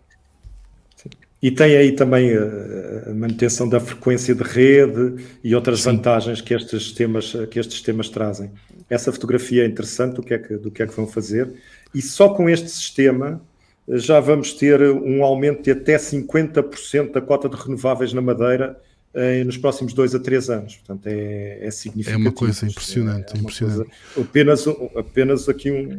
[1.41, 5.91] E tem aí também a, a, manutenção da frequência de rede e outras Sim.
[5.91, 8.51] vantagens que estes, sistemas, que estes sistemas trazem.
[8.89, 11.53] Essa fotografia é interessante do que é que, do que, é que vão fazer.
[11.93, 13.41] E só com este sistema
[13.87, 18.77] já vamos ter um aumento de até 50% da cota de renováveis na Madeira
[19.13, 20.75] eh, nos próximos dois a três anos.
[20.75, 22.27] Portanto, é, é significativo.
[22.27, 23.33] É uma coisa impressionante.
[23.33, 23.89] É, é impressionante.
[24.13, 25.97] Coisa, apenas, apenas aqui um,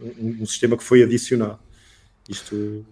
[0.00, 1.58] um, um, sistema que foi adicionado.
[2.28, 2.84] Isto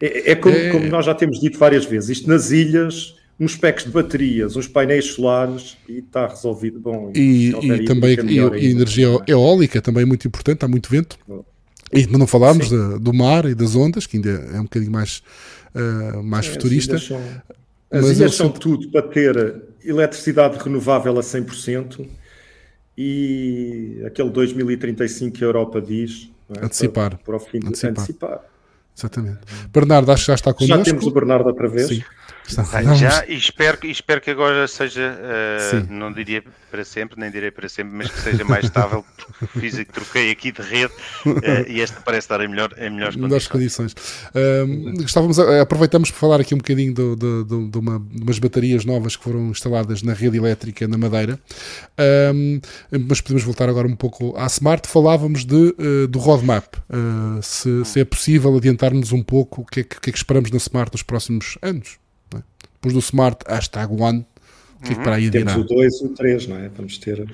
[0.00, 2.10] é, é, como, é, como, nós já temos dito várias vezes.
[2.10, 6.80] Isto nas ilhas, uns packs de baterias, uns painéis solares e está resolvido.
[6.80, 11.18] Bom, e, e também e, e energia eólica também é muito importante, há muito vento.
[11.92, 15.22] E não falámos do mar e das ondas, que ainda é um bocadinho mais,
[15.74, 16.96] uh, mais é, futurista.
[16.96, 17.42] As ilhas são,
[17.90, 22.06] as ilhas são tudo para ter eletricidade renovável a 100%
[22.96, 26.30] e aquele 2035 que a Europa diz.
[26.56, 26.64] É?
[26.64, 27.10] Antecipar.
[27.10, 27.90] Para, para o fim de antecipar.
[27.92, 28.49] antecipar.
[29.00, 29.40] Exatamente.
[29.72, 30.76] Bernardo, acho que já está connosco.
[30.76, 31.88] Já temos o Bernardo outra vez.
[31.88, 32.04] Sim.
[32.96, 37.68] Já, e espero, espero que agora seja, uh, não diria para sempre, nem direi para
[37.68, 40.92] sempre, mas que seja mais estável, porque fiz que troquei aqui de rede
[41.26, 43.48] uh, e esta parece estar em, melhor, em melhores condições.
[43.48, 43.92] condições.
[44.34, 48.22] Uh, estávamos a, aproveitamos para falar aqui um bocadinho do, do, do, de, uma, de
[48.22, 51.38] umas baterias novas que foram instaladas na rede elétrica na Madeira,
[53.08, 54.88] mas podemos voltar agora um pouco à Smart.
[54.88, 55.74] Falávamos de,
[56.08, 56.74] do roadmap,
[57.42, 60.50] se, se, é possível adiantar-nos um pouco o que, é que, que é que esperamos
[60.50, 61.99] na Smart nos próximos anos.
[62.80, 64.26] Depois do Smart, hashtag One.
[64.76, 66.68] O que é que para aí Temos o 2 e o 3, não é?
[66.70, 67.30] Vamos ter.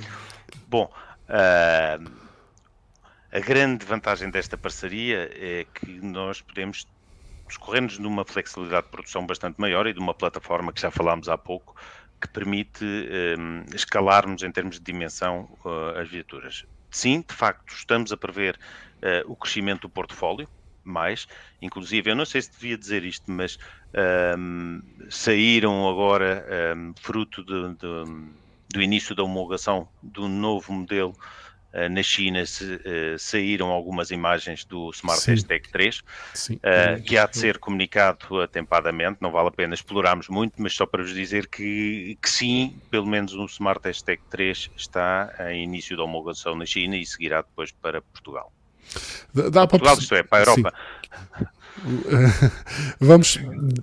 [0.69, 0.91] Bom,
[1.29, 2.11] uh,
[3.31, 6.89] a grande vantagem desta parceria é que nós podemos
[7.49, 11.39] escorrer-nos numa flexibilidade de produção bastante maior e de uma plataforma que já falámos há
[11.39, 11.77] pouco,
[12.21, 16.65] que permite um, escalarmos em termos de dimensão uh, as viaturas.
[16.91, 18.59] Sim, de facto, estamos a prever
[18.97, 20.49] uh, o crescimento do portfólio,
[20.89, 21.27] mais.
[21.61, 23.59] Inclusive, eu não sei se devia dizer isto, mas
[24.39, 26.47] um, saíram agora,
[26.77, 28.31] um, fruto de, de,
[28.73, 31.15] do início da homologação do novo modelo
[31.73, 35.31] uh, na China, se, uh, saíram algumas imagens do Smart sim.
[35.33, 36.03] Hashtag 3,
[36.35, 36.55] sim.
[36.57, 40.85] Uh, que há de ser comunicado atempadamente, não vale a pena explorarmos muito, mas só
[40.85, 45.97] para vos dizer que, que sim, pelo menos o Smart Hashtag 3 está em início
[45.97, 48.53] da homologação na China e seguirá depois para Portugal.
[49.35, 50.03] Dá Portugal, para...
[50.03, 50.73] isto é, para a Europa.
[50.73, 51.57] Sim.
[52.99, 53.39] Vamos,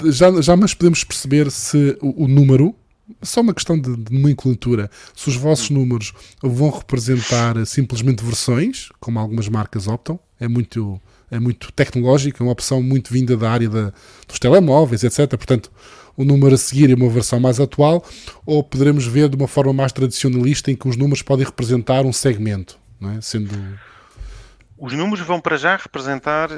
[0.05, 2.75] já, já mas podemos perceber se o, o número,
[3.21, 9.19] só uma questão de, de nomenclatura, se os vossos números vão representar simplesmente versões, como
[9.19, 13.69] algumas marcas optam, é muito, é muito tecnológico, é uma opção muito vinda da área
[13.69, 13.93] da,
[14.27, 15.29] dos telemóveis, etc.
[15.29, 15.71] Portanto,
[16.17, 18.05] o número a seguir é uma versão mais atual,
[18.45, 22.13] ou poderemos ver de uma forma mais tradicionalista em que os números podem representar um
[22.13, 23.21] segmento, não é?
[23.21, 23.49] sendo
[24.85, 26.55] os números vão para já representar uh,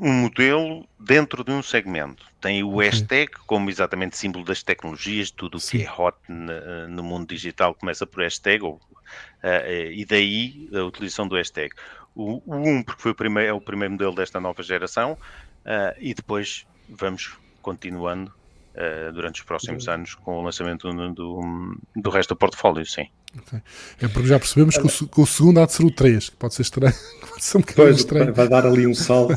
[0.00, 2.24] um modelo dentro de um segmento.
[2.40, 7.02] Tem o hashtag como exatamente símbolo das tecnologias, tudo o que é hot no, no
[7.02, 11.74] mundo digital começa por hashtag, ou, uh, e daí a utilização do hashtag.
[12.14, 15.94] O, o 1, porque foi o primeiro, é o primeiro modelo desta nova geração, uh,
[15.98, 18.32] e depois vamos continuando
[18.76, 23.06] uh, durante os próximos anos com o lançamento do, do, do resto do portfólio, sim.
[23.38, 23.60] Okay.
[24.00, 26.36] É porque já percebemos que o, que o, segundo há de ser o 3, que
[26.36, 26.94] pode ser estranho.
[27.20, 28.32] Pode ser um pois, estranho.
[28.32, 29.34] Vai dar ali um salto,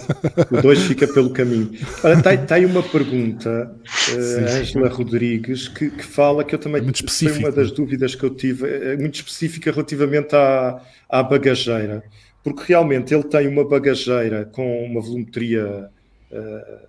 [0.52, 1.72] o 2 fica pelo caminho.
[2.02, 3.76] Olha, está aí uma pergunta,
[4.12, 6.80] uh, Angela Rodrigues, que, que, fala que eu também.
[6.80, 11.22] É muito foi uma das dúvidas que eu tive, é muito específica relativamente à, à
[11.22, 12.04] bagageira.
[12.42, 15.90] Porque realmente ele tem uma bagageira com uma volumetria
[16.32, 16.80] uh,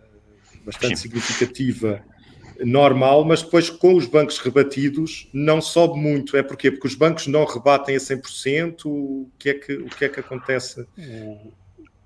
[0.65, 1.09] bastante Sim.
[1.09, 2.01] significativa
[2.65, 6.37] normal, mas depois com os bancos rebatidos não sobe muito.
[6.37, 6.71] É porquê?
[6.71, 8.87] Porque os bancos não rebatem a 100%.
[8.87, 10.87] O que é que, o que, é que acontece?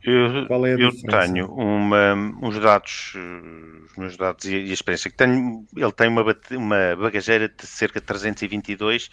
[0.03, 3.15] Eu, Qual é a eu tenho uma, uns dados,
[3.91, 5.65] os meus dados e a experiência que tenho.
[5.75, 9.11] Ele tem uma, uma bagageira de cerca de 322 uh,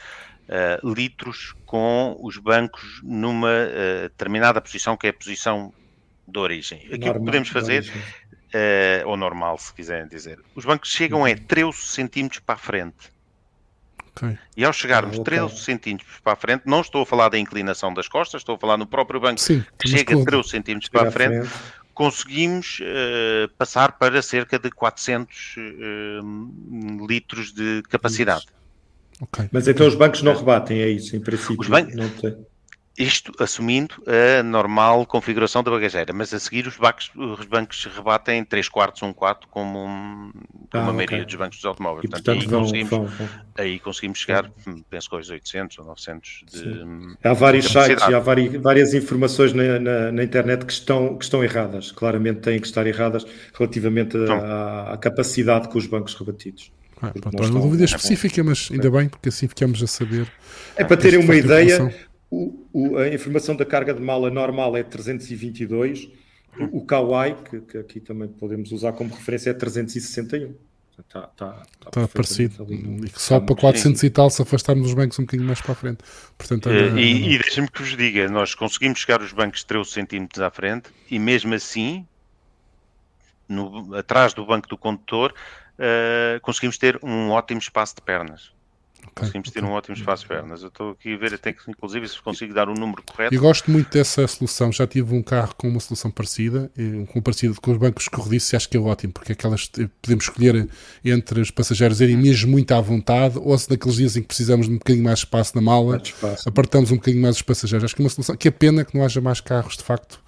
[0.49, 5.73] eh, litros com os bancos numa uh, determinada posição, que é a posição
[6.27, 6.79] de origem.
[6.91, 7.89] Aquilo que podemos fazer
[8.53, 10.39] uh, ou normal, se quiserem dizer.
[10.55, 11.71] Os bancos chegam a 13 uhum.
[11.73, 13.11] centímetros para a frente.
[14.15, 14.37] Okay.
[14.57, 15.37] E ao chegarmos ah, okay.
[15.37, 18.59] 13 centímetros para a frente, não estou a falar da inclinação das costas, estou a
[18.59, 22.79] falar no próprio banco Sim, que chega a 13 centímetros para a frente, frente, conseguimos
[22.81, 28.47] uh, passar para cerca de 400 uh, eh, litros de capacidade.
[29.21, 29.47] Okay.
[29.51, 31.61] Mas então os bancos não rebatem, é isso, em princípio?
[31.61, 31.87] Os, ban
[32.97, 38.43] Isto assumindo a normal configuração da bagageira, mas a seguir os bancos, os bancos rebatem
[38.43, 40.31] 3 quartos, 1 quarto, como, um,
[40.73, 41.25] ah, a maioria okay.
[41.25, 42.03] dos bancos dos automóveis.
[42.03, 43.29] E, portanto, portanto aí, vão, conseguimos, vão, vão.
[43.57, 44.51] aí conseguimos chegar,
[44.89, 46.59] penso que aos 800 ou 900 de.
[46.59, 47.15] Sim.
[47.23, 51.23] Há vários sites e há várias, várias informações na, na, na, internet que estão, que
[51.23, 51.91] estão erradas.
[51.93, 53.25] Claramente têm que estar erradas
[53.57, 56.71] relativamente à, à capacidade com os bancos rebatidos.
[57.01, 60.27] Ah, pronto, é uma dúvida específica, mas ainda bem, porque assim ficamos a saber.
[60.75, 61.91] É para terem uma ideia,
[62.31, 66.09] o, o, a informação da carga de mala normal é 322,
[66.57, 70.55] o, o Kawai, que, que, aqui também podemos usar como referência, é 361.
[70.97, 72.67] Está, está, está, está parecido.
[72.71, 74.07] E que só para 400 sim.
[74.07, 75.99] e tal, se afastarmos os bancos um bocadinho mais para a frente.
[76.37, 80.41] Portanto, é, e, e deixa-me que vos diga, nós conseguimos chegar os bancos 13 centímetros
[80.41, 82.05] à frente e mesmo assim,
[83.49, 88.53] no, atrás do banco do condutor, uh, conseguimos ter um ótimo espaço de pernas.
[89.01, 89.61] Okay, conseguimos okay.
[89.61, 90.61] ter um ótimo espaço de pernas.
[90.61, 93.33] Eu estou aqui a ver até que, inclusive, se consigo dar o número correto.
[93.33, 94.71] Eu gosto muito dessa solução.
[94.71, 96.71] Já tive um carro com uma solução parecida,
[97.09, 99.67] com parecido com os bancos corrediços, e acho que é ótimo, porque aquelas
[100.01, 100.69] podemos escolher
[101.03, 104.67] entre os passageiros irem mesmo muito à vontade, ou se naqueles dias em que precisamos
[104.67, 106.47] de um bocadinho mais espaço na mala, espaço.
[106.47, 107.83] apartamos um bocadinho mais os passageiros.
[107.85, 108.35] Acho que é uma solução.
[108.35, 110.19] Que é pena que não haja mais carros, de facto,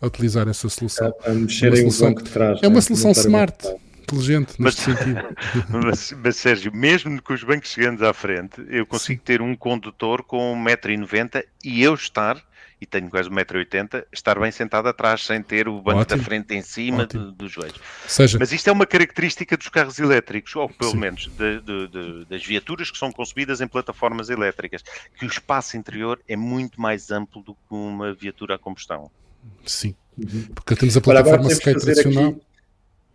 [0.00, 1.12] a utilizar essa solução.
[1.24, 2.58] A, a mexerem é uma solução, o banco de trás.
[2.62, 2.80] É uma né?
[2.80, 3.83] solução smart
[4.14, 5.36] inteligente mas, sentido.
[5.68, 9.24] Mas, mas, Sérgio, mesmo com os bancos chegando à frente, eu consigo Sim.
[9.24, 12.42] ter um condutor com 1,90m e eu estar,
[12.80, 16.18] e tenho quase 1,80m, estar bem sentado atrás, sem ter o banco Ótimo.
[16.18, 17.80] da frente em cima do, dos joelhos.
[18.06, 18.38] Seja...
[18.38, 20.98] Mas isto é uma característica dos carros elétricos, ou pelo Sim.
[20.98, 24.82] menos de, de, de, das viaturas que são concebidas em plataformas elétricas,
[25.18, 29.10] que o espaço interior é muito mais amplo do que uma viatura a combustão.
[29.64, 30.46] Sim, uhum.
[30.54, 32.30] porque temos a plataforma Sky tradicional.
[32.30, 32.53] Aqui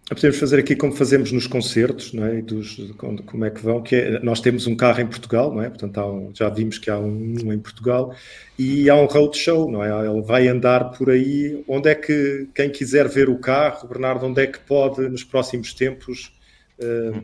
[0.07, 2.41] Podemos fazer aqui como fazemos nos concertos, não é?
[2.41, 5.69] Dos, como é que vão, que é, nós temos um carro em Portugal, não é?
[5.69, 8.15] Portanto, um, já vimos que há um, em Portugal
[8.57, 10.07] e há um roadshow, não é?
[10.07, 11.63] Ele vai andar por aí.
[11.67, 15.75] Onde é que, quem quiser ver o carro, Bernardo, onde é que pode, nos próximos
[15.75, 16.35] tempos,
[16.79, 17.23] uh,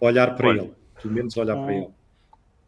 [0.00, 0.72] olhar para Olha, ele?
[1.02, 1.88] Pelo menos olhar o, para ele.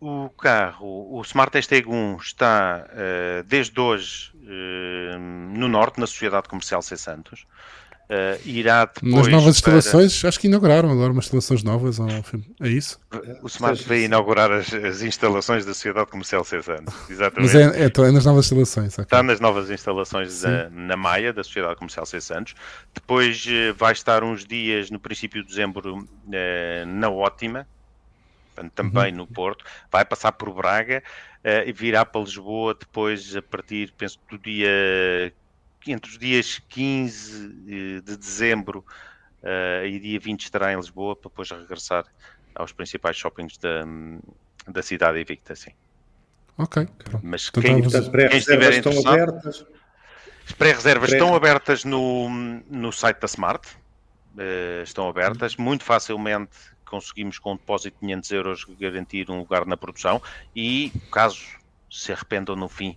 [0.01, 6.51] O carro, o Smart Steg 1 está uh, desde hoje uh, no Norte, na Sociedade
[6.51, 7.47] Comercial C Santos.
[8.05, 9.15] Uh, irá depois.
[9.15, 9.79] Nas novas para...
[9.79, 11.99] instalações, acho que inauguraram agora umas instalações novas.
[12.61, 13.01] É isso?
[13.43, 16.85] O Smart vai inaugurar as, as, instalações da Sociedade Comercial Cesano.
[17.09, 17.55] Exatamente.
[17.55, 18.99] Mas é, é, é, nas novas instalações.
[18.99, 22.05] Está nas novas instalações da, na Maia, da Sociedade Comercial.
[22.05, 22.55] Santos.
[22.93, 26.07] Depois uh, vai estar uns dias no princípio de dezembro uh,
[26.87, 27.67] na Ótima,
[28.75, 29.19] também uhum.
[29.19, 29.65] no Porto.
[29.91, 31.03] Vai passar por Braga
[31.67, 35.33] e virá para Lisboa depois, a partir, penso, do dia
[35.93, 38.85] entre os dias 15 eh, de dezembro
[39.43, 42.05] uh, e dia 20 estará em Lisboa para depois regressar
[42.55, 43.85] aos principais shoppings da,
[44.69, 45.73] da cidade invicta, sim.
[46.57, 46.87] Ok.
[47.23, 49.67] Mas então, quem, portanto, quem estiver estão abertas.
[50.47, 52.29] As pré-reservas pré estão abertas no,
[52.71, 53.67] no site da Smart.
[54.37, 55.57] Uh, estão abertas.
[55.57, 56.53] Muito facilmente
[56.85, 60.23] conseguimos com um depósito de 500 euros garantir um lugar na produção
[60.55, 61.43] e caso
[61.91, 62.97] se arrependam no fim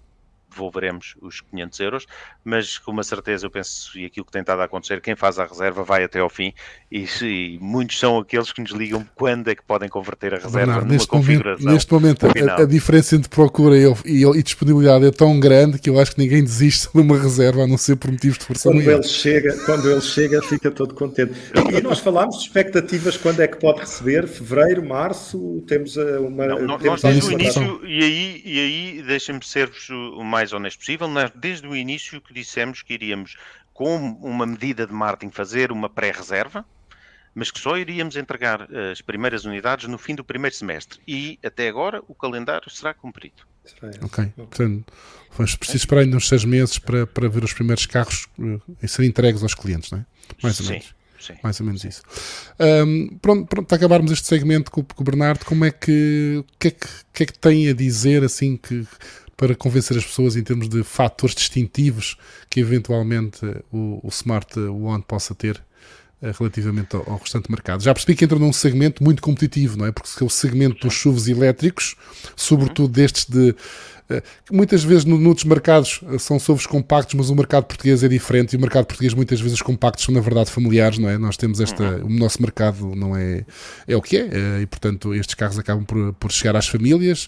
[0.58, 2.06] devolveremos os 500 euros,
[2.43, 5.38] mas com uma certeza eu penso, e aquilo que tem estado a acontecer, quem faz
[5.38, 6.54] a reserva vai até ao fim
[6.91, 10.58] e, e muitos são aqueles que nos ligam quando é que podem converter a reserva
[10.58, 11.65] Bernardo, numa neste configuração.
[11.65, 15.80] Momento, neste momento a, a, diferença entre procura e, e, e, disponibilidade é tão grande
[15.80, 18.46] que eu acho que ninguém desiste de uma reserva a não ser por motivos de
[18.46, 21.34] força quando ele chega Quando ele chega fica todo contente.
[21.72, 24.28] E nós falámos de expectativas, quando é que pode receber?
[24.28, 25.63] Fevereiro, março?
[25.67, 26.48] Temos uma...
[26.48, 30.54] Não, temos nós desde o início, e aí, e aí deixem-me ser-vos o mais mais
[30.54, 31.08] honesto possível.
[31.08, 33.36] Nós, desde o início, que dissemos que iríamos,
[33.74, 36.66] com uma medida de marketing, fazer uma pré-reserva,
[37.36, 41.00] mas que só iríamos entregar eh, as primeiras unidades no fim do primeiro semestre.
[41.08, 43.44] E, até agora, o calendário será cumprido.
[44.02, 44.94] Ok, portanto,
[45.36, 49.04] vamos precisar esperar ainda uns seis meses para, para ver os primeiros carros uh, ser
[49.04, 50.06] entregues aos clientes, não é?
[50.42, 50.72] Mais ou Sim.
[50.72, 50.96] menos.
[51.20, 51.34] Sim.
[51.44, 52.02] Mais ou menos isso.
[52.60, 56.70] Um, pronto, pronto, para acabarmos este segmento com, com o Bernardo, como é que, que,
[56.70, 58.88] é que, que é que tem a dizer assim que
[59.38, 62.17] para convencer as pessoas em termos de fatores distintivos
[62.50, 65.63] que eventualmente o, o Smart One possa ter
[66.21, 67.84] relativamente ao, ao, restante mercado.
[67.84, 69.91] Já percebi que entra num segmento muito competitivo, não é?
[69.91, 71.95] Porque é o segmento dos chuvos elétricos,
[72.36, 73.56] sobretudo destes de
[74.10, 78.53] eh, muitas vezes noutros mercados eh, são sovos compactos, mas o mercado português é diferente
[78.53, 81.17] e o mercado português muitas vezes os compactos são na verdade familiares, não é?
[81.17, 82.06] Nós temos esta, uhum.
[82.06, 83.45] o nosso mercado não é,
[83.88, 87.27] é o que é eh, e portanto estes carros acabam por, por chegar às famílias.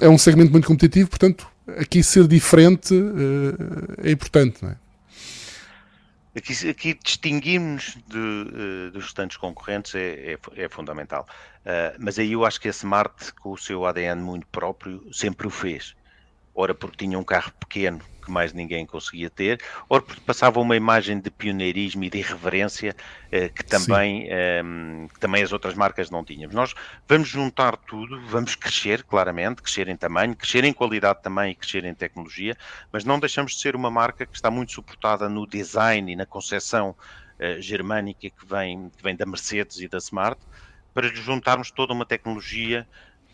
[0.00, 1.46] é um segmento muito competitivo, portanto
[1.78, 2.94] aqui ser diferente
[4.02, 4.76] é importante, não é?
[6.36, 11.26] Aqui, aqui distinguirmos de, uh, dos restantes concorrentes é, é, é fundamental.
[11.64, 15.46] Uh, mas aí eu acho que a Smart, com o seu ADN muito próprio, sempre
[15.46, 15.94] o fez.
[16.54, 18.00] ora porque tinha um carro pequeno
[18.30, 22.94] que mais ninguém conseguia ter, ora porque passava uma imagem de pioneirismo e de irreverência
[23.32, 24.62] eh, que, também, eh,
[25.12, 26.54] que também as outras marcas não tínhamos.
[26.54, 26.74] Nós
[27.08, 31.84] vamos juntar tudo, vamos crescer, claramente, crescer em tamanho, crescer em qualidade também e crescer
[31.84, 32.56] em tecnologia,
[32.92, 36.24] mas não deixamos de ser uma marca que está muito suportada no design e na
[36.24, 36.94] concepção
[37.38, 40.40] eh, germânica que vem, que vem da Mercedes e da Smart,
[40.94, 42.86] para juntarmos toda uma tecnologia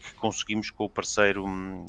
[0.06, 1.44] que conseguimos com o parceiro,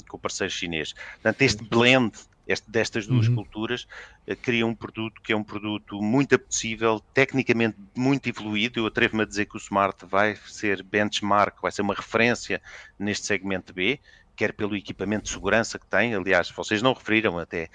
[0.08, 0.92] com o parceiro chinês.
[0.92, 2.12] Portanto, este blend
[2.48, 3.36] este, destas duas uhum.
[3.36, 3.86] culturas
[4.26, 8.80] uh, cria um produto que é um produto muito apetecível, tecnicamente muito evoluído.
[8.80, 12.60] Eu atrevo-me a dizer que o Smart vai ser benchmark, vai ser uma referência
[12.98, 14.00] neste segmento B,
[14.34, 16.14] quer pelo equipamento de segurança que tem.
[16.14, 17.68] Aliás, vocês não referiram até.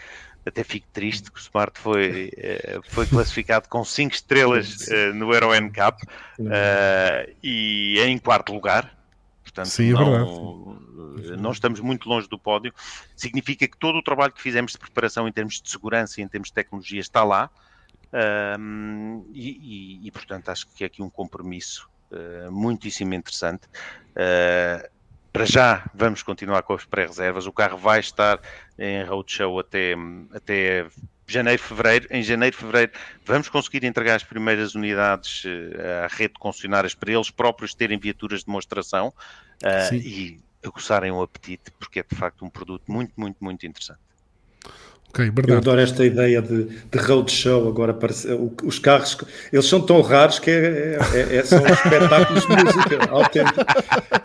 [0.45, 5.33] Até fico triste que o Smart foi, uh, foi classificado com 5 estrelas uh, no
[5.33, 6.01] Euro NCAP
[7.41, 8.93] e é em quarto lugar,
[9.53, 12.73] Portanto, Sim, é não, não estamos muito longe do pódio.
[13.15, 16.27] Significa que todo o trabalho que fizemos de preparação em termos de segurança e em
[16.27, 17.51] termos de tecnologia está lá.
[18.59, 23.67] Um, e, e, e, portanto, acho que é aqui um compromisso uh, muitíssimo interessante.
[24.11, 24.89] Uh,
[25.33, 27.47] para já vamos continuar com as pré-reservas.
[27.47, 28.39] O carro vai estar
[28.77, 29.95] em roadshow até,
[30.31, 30.85] até
[31.25, 32.07] janeiro, fevereiro.
[32.11, 32.91] Em janeiro, fevereiro,
[33.25, 37.97] vamos conseguir entregar as primeiras unidades uh, à rede de concessionárias para eles próprios terem
[37.97, 43.13] viaturas de demonstração uh, e aguçarem o apetite, porque é de facto um produto muito,
[43.17, 43.99] muito, muito interessante.
[45.15, 48.11] Okay, eu adoro esta ideia de, de roadshow agora para
[48.63, 49.15] os carros
[49.51, 53.59] eles são tão raros que é, é, é são espetáculos de música autêntico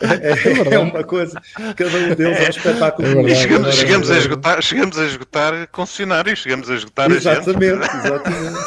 [0.00, 1.42] é, é, é, uma coisa
[1.76, 3.38] cada um deles é um espetáculo de música.
[3.38, 8.58] chegamos, chegamos, a esgotar, chegamos a esgotar concessionários chegamos a esgotar exatamente, a exatamente.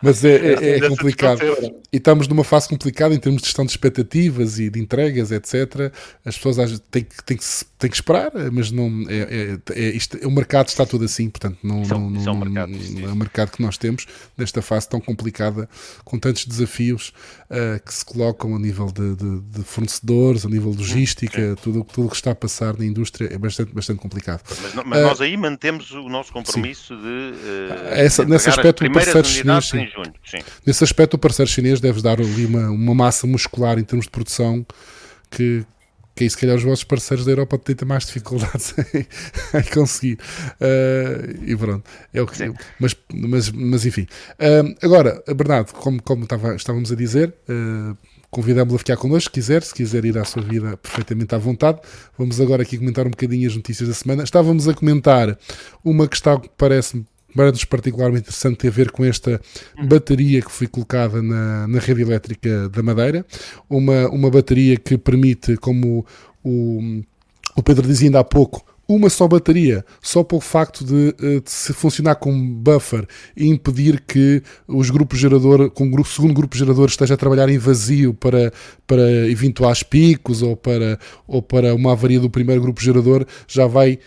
[0.00, 1.40] mas é, é, é complicado.
[1.92, 5.92] e estamos numa fase complicada em termos de gestão de expectativas e de entregas etc
[6.24, 7.44] as pessoas têm que, têm que,
[7.76, 11.84] têm que esperar mas não é, é, isto, o mercado está todo assim portanto não,
[11.84, 14.06] são, não, são mercados, é o mercado que nós temos
[14.36, 15.68] nesta fase tão complicada,
[16.04, 17.12] com tantos desafios
[17.50, 21.84] uh, que se colocam a nível de, de, de fornecedores, a nível de logística, tudo
[21.84, 24.42] tudo que está a passar na indústria é bastante, bastante complicado.
[24.62, 27.02] Mas, mas uh, nós aí mantemos o nosso compromisso sim.
[27.02, 29.86] de, uh, Essa, nesse aspecto o parceiro chinês, sim.
[29.86, 30.38] Junho, sim.
[30.66, 34.10] nesse aspecto o parceiro chinês deve dar ali uma, uma massa muscular em termos de
[34.10, 34.64] produção
[35.30, 35.64] que,
[36.14, 39.06] que aí se calhar os vossos parceiros da Europa têm mais dificuldades em,
[39.58, 40.18] em conseguir.
[40.60, 42.36] Uh, e pronto, é o que.
[42.36, 42.54] Sim.
[42.78, 44.06] Mas, mas, mas enfim.
[44.32, 47.34] Uh, agora, Bernardo, como, como estava, estávamos a dizer.
[47.48, 47.96] Uh,
[48.34, 51.78] Convidamos-lo a ficar connosco, se quiser, se quiser ir à sua vida perfeitamente à vontade.
[52.18, 54.24] Vamos agora aqui comentar um bocadinho as notícias da semana.
[54.24, 55.38] Estávamos a comentar
[55.84, 59.40] uma questão que parece-me para-nos particularmente interessante ter a ver com esta
[59.86, 63.26] bateria que foi colocada na, na rede elétrica da Madeira,
[63.68, 66.06] uma, uma bateria que permite, como
[66.42, 67.02] o,
[67.56, 71.50] o Pedro dizia ainda há pouco, uma só bateria, só pelo facto de, eh, de,
[71.50, 76.88] se funcionar como buffer e impedir que os grupos gerador, com o segundo grupo gerador
[76.88, 78.52] esteja a trabalhar em vazio para,
[78.86, 83.98] para eventuais picos ou para, ou para uma avaria do primeiro grupo gerador, já vai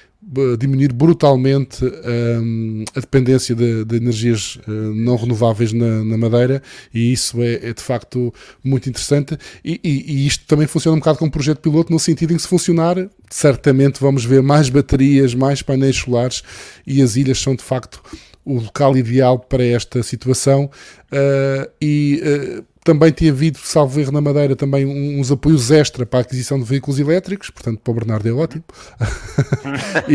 [0.59, 6.61] diminuir brutalmente um, a dependência de, de energias uh, não renováveis na, na, Madeira
[6.93, 9.37] e isso é, é de facto muito interessante.
[9.63, 12.41] E, e, e, isto também funciona um bocado como projeto piloto no sentido em que
[12.41, 16.43] se funcionar certamente vamos ver mais baterias, mais painéis solares
[16.85, 18.01] e as ilhas são de facto
[18.43, 20.69] o local ideal para esta situação.
[21.11, 26.19] Uh, e uh, também tinha havido, salvo erro na Madeira, também uns apoios extra para
[26.19, 28.63] a aquisição de veículos elétricos, portanto para o Bernardo é ótimo.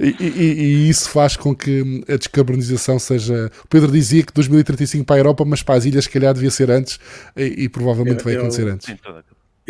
[0.00, 3.52] e, e, e, e, isso faz com que a descarbonização seja.
[3.62, 6.50] O Pedro dizia que 2035 para a Europa, mas para as ilhas, se calhar, devia
[6.50, 6.98] ser antes
[7.36, 8.88] e, provavelmente eu, vai acontecer eu, antes.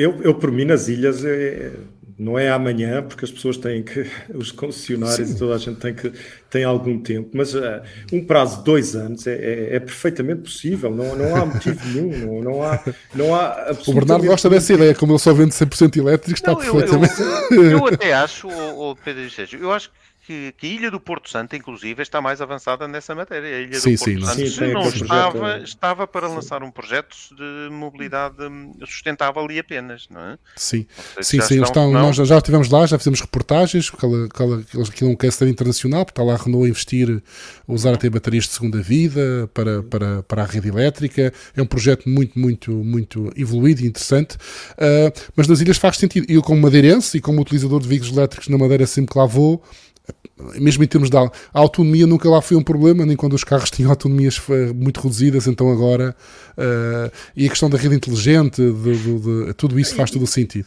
[0.01, 1.73] Eu, eu, por mim, nas ilhas, é,
[2.19, 5.35] não é amanhã, porque as pessoas têm que, os concessionários Sim.
[5.35, 6.13] e toda a gente tem que
[6.51, 7.81] tem algum tempo, mas uh,
[8.13, 12.11] um prazo de dois anos é, é, é, perfeitamente possível, não, não há motivo nenhum,
[12.43, 12.85] não, não há,
[13.15, 16.59] não há O Bernardo gosta dessa ideia, como ele só vende 100% elétrico, está não,
[16.59, 17.21] perfeitamente.
[17.51, 19.97] Eu, eu, eu, até acho, o, Pedro Sérgio, eu acho que
[20.31, 23.57] que, que, a Ilha do Porto Santo, inclusive, está mais avançada nessa matéria.
[23.57, 26.63] A Ilha sim, do Porto sim, Santo, sim, se não estava, projeto, estava para lançar
[26.63, 28.37] um projeto de mobilidade
[28.87, 30.39] sustentável e apenas, não é?
[30.55, 30.87] Sim,
[31.21, 31.63] sim, sim.
[31.63, 35.49] Estão, estão, nós já estivemos lá, já fizemos reportagens, aquela, aquela, aquilo é um cluster
[35.49, 37.23] internacional, porque está lá a Renault a investir,
[37.67, 41.33] a usar até baterias de segunda vida para, para, para a rede elétrica.
[41.57, 44.37] É um projeto muito, muito, muito evoluído e interessante.
[44.37, 46.25] Uh, mas nas ilhas faz sentido.
[46.29, 49.61] Eu, como madeirense e como utilizador de veículos elétricos na Madeira, sempre que lá vou,
[50.57, 51.17] mesmo em termos de
[51.53, 54.41] autonomia nunca lá foi um problema, nem quando os carros tinham autonomias
[54.75, 56.15] muito reduzidas, então agora
[56.57, 60.27] uh, e a questão da rede inteligente, de, de, de, tudo isso faz todo o
[60.27, 60.67] sentido.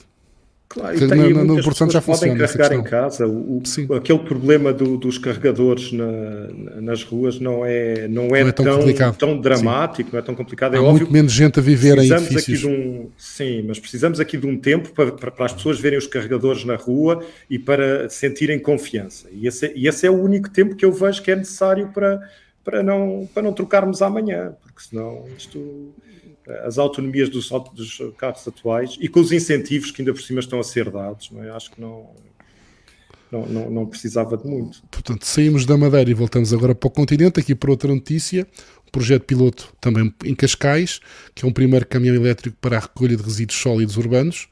[0.74, 2.34] Claro, que na, na, no Portanto já funciona.
[2.34, 3.28] Podem carregar em casa.
[3.28, 8.50] O, o aquele problema do, dos carregadores na, nas ruas não é, não é, não
[8.50, 10.14] é tão, tão, tão, dramático, sim.
[10.14, 10.74] não é tão complicado.
[10.74, 12.64] É Há óbvio muito menos gente a viver em edifícios.
[12.64, 16.08] Um, sim, mas precisamos aqui de um tempo para, para, para, as pessoas verem os
[16.08, 19.28] carregadores na rua e para sentirem confiança.
[19.32, 21.90] E esse, é, e esse é o único tempo que eu vejo que é necessário
[21.94, 22.20] para,
[22.64, 25.94] para, não, para não trocarmos amanhã, porque senão isto
[26.64, 30.60] as autonomias dos, dos, carros atuais e com os incentivos que ainda por cima estão
[30.60, 31.50] a ser dados, é?
[31.50, 32.10] acho que não,
[33.32, 34.84] não, não, não, precisava de muito.
[34.92, 38.48] Portanto, saímos da Madeira e voltamos agora para o continente, aqui para outra notícia,
[38.88, 41.00] um projeto piloto também em Cascais,
[41.34, 44.48] que é um primeiro caminhão elétrico para a recolha de resíduos sólidos urbanos.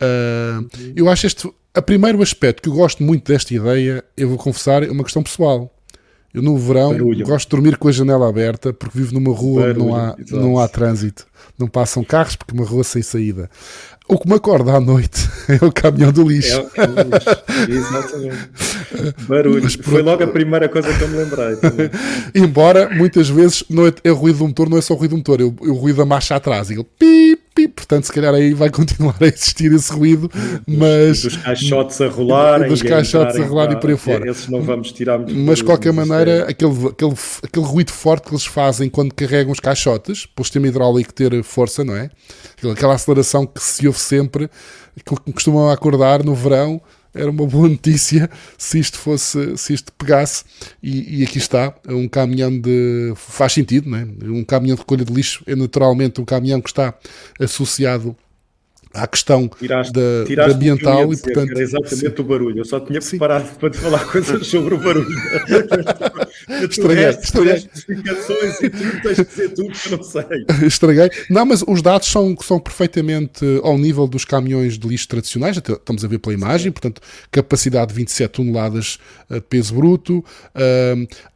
[0.00, 0.68] Uh.
[0.94, 4.82] Eu acho este, a primeiro aspecto que eu gosto muito desta ideia, eu vou confessar,
[4.82, 5.74] é uma questão pessoal.
[6.32, 7.24] Eu no verão Barulho.
[7.24, 10.58] gosto de dormir com a janela aberta porque vivo numa rua onde não há, não
[10.58, 11.26] há trânsito,
[11.58, 13.48] não passam carros porque é uma rua sem saída.
[14.06, 16.52] O que me acorda à noite é o caminhão do lixo.
[16.52, 17.28] É o caminhão do lixo,
[17.68, 18.48] exatamente.
[19.26, 19.62] Barulho.
[19.62, 21.58] Mas, Foi logo a primeira coisa que eu me lembrei.
[22.34, 25.10] Embora muitas vezes não é, é, o ruído do motor, não é só o ruído
[25.10, 26.70] do motor, é o, é o ruído da marcha atrás.
[26.70, 30.30] E ele pip, portanto, se calhar aí vai continuar a existir esse ruído,
[30.66, 31.22] mas...
[31.22, 32.68] Dos caixotes a rolar.
[32.68, 34.30] Dos caixotes a rolar e por aí fora.
[34.30, 38.34] Esses não vamos tirar muito Mas, de qualquer maneira, aquele, aquele, aquele ruído forte que
[38.34, 42.10] eles fazem quando carregam os caixotes, para o sistema hidráulico ter força, não é?
[42.70, 44.50] Aquela aceleração que se ouve sempre,
[44.96, 46.80] que costumam acordar no verão,
[47.18, 50.44] era uma boa notícia se isto fosse, se isto pegasse.
[50.82, 53.12] E, e, aqui está, um caminhão de.
[53.16, 54.06] faz sentido, não é?
[54.24, 56.94] Um caminhão de recolha de lixo é naturalmente um caminhão que está
[57.40, 58.16] associado
[58.94, 62.22] à questão tiraste, da, tiraste da ambiental dizer, e portanto era exatamente sim.
[62.22, 62.58] o barulho.
[62.58, 63.54] Eu só tinha preparado sim.
[63.58, 65.08] para te falar coisas sobre o barulho.
[66.68, 67.68] Estraguei, estraguei.
[67.74, 70.24] Explicações e tudo, tens de dizer tudo que eu não sei.
[70.66, 71.10] Estraguei.
[71.30, 76.04] Não, mas os dados são, são perfeitamente ao nível dos caminhões de lixo tradicionais, estamos
[76.04, 78.98] a ver pela imagem, portanto, capacidade de 27 toneladas
[79.30, 80.24] eh, de peso bruto,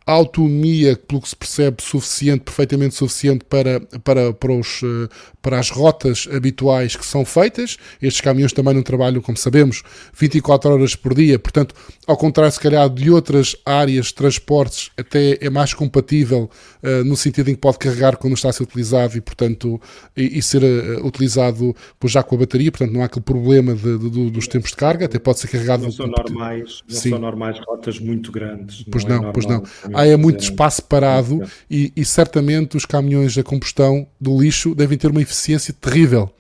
[0.07, 5.09] autonomia, pelo que se percebe, suficiente, perfeitamente suficiente para, para, para, os, eh,
[5.41, 7.77] para as rotas habituais que são feitas.
[8.01, 9.83] Estes caminhões também não trabalham, como sabemos,
[10.15, 11.75] 24 horas por dia, portanto,
[12.07, 16.51] ao contrário, se calhar, de outras áreas de transportes, até é mais compatível
[16.83, 19.81] uh, no sentido em que pode carregar quando está a ser utilizado e, portanto,
[20.17, 21.75] e, e ser uh, utilizado
[22.05, 25.07] já com a bateria, portanto, não há aquele problema de, de, dos tempos de carga,
[25.07, 25.85] até pode ser carregado.
[25.85, 28.85] Não são normais, não são normais rotas muito grandes.
[28.91, 29.63] Pois não, é não pois não
[29.95, 34.99] há é muito espaço parado e, e certamente os caminhões a combustão do lixo devem
[34.99, 36.31] ter uma eficiência terrível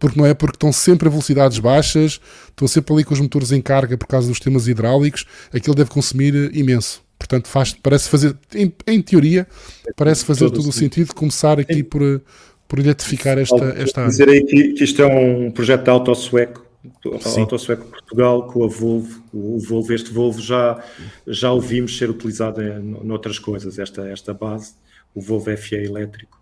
[0.00, 3.52] porque não é porque estão sempre a velocidades baixas, estão sempre ali com os motores
[3.52, 7.02] em carga por causa dos temas hidráulicos, aquilo deve consumir imenso.
[7.20, 9.46] Portanto, faz, parece fazer, em, em teoria,
[9.94, 12.22] parece fazer todo, todo o sentido começar aqui por,
[12.66, 14.10] por eletrificar esta, esta área.
[14.10, 16.70] dizer aí que, que isto é um projeto de auto sueco
[17.04, 20.82] a Autosueco Portugal com a Volvo, o Volvo, este Volvo já,
[21.26, 24.72] já o vimos ser utilizado em, noutras coisas, esta, esta base,
[25.14, 26.40] o Volvo FE elétrico.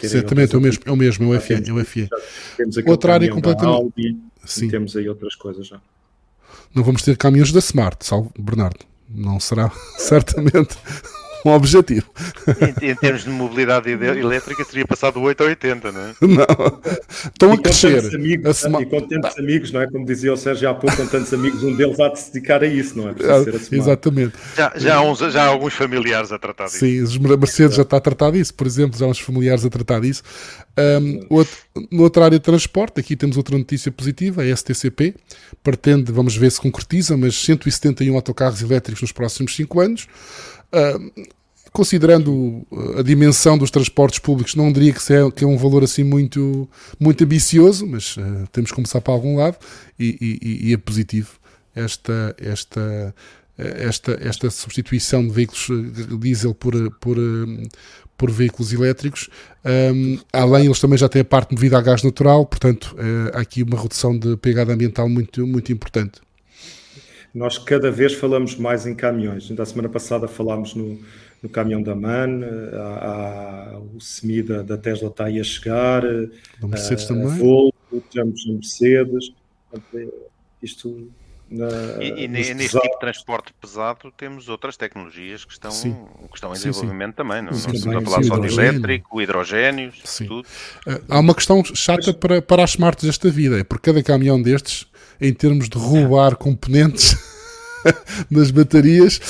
[0.00, 1.54] Exatamente, é o mesmo, é o mesmo, é o FE.
[1.54, 2.08] É o FE.
[2.56, 3.74] Temos Outra área completamente.
[3.74, 4.68] Audi, Sim.
[4.68, 5.80] temos aí outras coisas já.
[6.74, 8.89] Não vamos ter caminhões da Smart, salvo Bernardo.
[9.12, 10.76] Não será certamente
[11.46, 12.06] um objetivo.
[12.82, 16.14] Em, em, termos de mobilidade elétrica, seria passado do 8 a 80, não é?
[16.20, 16.80] Não.
[17.24, 18.14] Estão a crescer.
[18.14, 18.82] Amigos, sema...
[18.82, 19.90] E com tantos amigos, não é?
[19.90, 22.62] Como dizia o Sérgio há pouco, com tantos amigos, um deles há de se dedicar
[22.62, 23.12] a isso, não é?
[23.12, 24.34] Ah, exatamente.
[24.56, 26.78] Já, já, há uns, já há alguns familiares a tratar disso.
[26.78, 29.70] Sim, os Mercedes já está a tratar disso, por exemplo, já há uns familiares a
[29.70, 30.22] tratar disso.
[30.78, 31.56] Um, outro,
[31.90, 35.14] noutra área de transporte, aqui temos outra notícia positiva, a STCP
[35.62, 40.08] pretende, vamos ver se concretiza, mas 171 autocarros elétricos nos próximos 5 anos.
[40.72, 41.30] Uh,
[41.72, 42.66] considerando
[42.98, 46.68] a dimensão dos transportes públicos, não diria que, é, que é um valor assim muito,
[46.98, 49.56] muito ambicioso, mas uh, temos que começar para algum lado
[49.98, 51.30] e, e, e é positivo
[51.74, 53.14] esta, esta,
[53.56, 55.68] esta, esta substituição de veículos
[56.20, 57.16] diesel por, por,
[58.16, 59.28] por veículos elétricos.
[59.64, 62.96] Um, além, eles também já têm a parte movida a gás natural, portanto,
[63.32, 66.20] há aqui uma redução de pegada ambiental muito, muito importante.
[67.34, 69.48] Nós cada vez falamos mais em caminhões.
[69.50, 71.00] Ainda a semana passada falámos no,
[71.42, 72.40] no caminhão da MAN,
[72.72, 77.26] há, há o SEMI da, da, Tesla está aí a chegar, a Mercedes a, também.
[77.26, 77.74] A Volvo,
[78.12, 79.32] temos a Mercedes.
[80.62, 81.10] Isto
[81.50, 81.66] na,
[82.00, 86.54] e, e neste tipo de transporte pesado temos outras tecnologias que estão, que estão em
[86.54, 87.16] sim, desenvolvimento sim.
[87.16, 87.42] também.
[87.42, 90.46] Não, sim, não se a falar só de elétrico, hidrogénios, tudo.
[90.86, 94.40] Eh, há uma questão chata para, para as smarts desta vida, é porque cada caminhão
[94.40, 94.86] destes,
[95.20, 97.16] em termos de roubar componentes
[98.30, 99.20] nas baterias,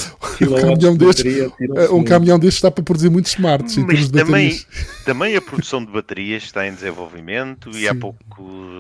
[0.41, 1.53] um caminhão, destes,
[1.91, 3.77] um caminhão destes está para produzir muitos smarts.
[3.77, 4.61] Mas também,
[5.05, 7.81] também a produção de baterias está em desenvolvimento Sim.
[7.81, 8.19] e há, pouco,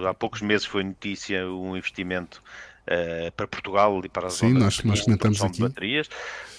[0.08, 2.42] há poucos meses foi notícia um investimento
[2.90, 5.60] uh, para Portugal e para as Sim, nós, nós comentamos aqui.
[5.60, 6.08] baterias.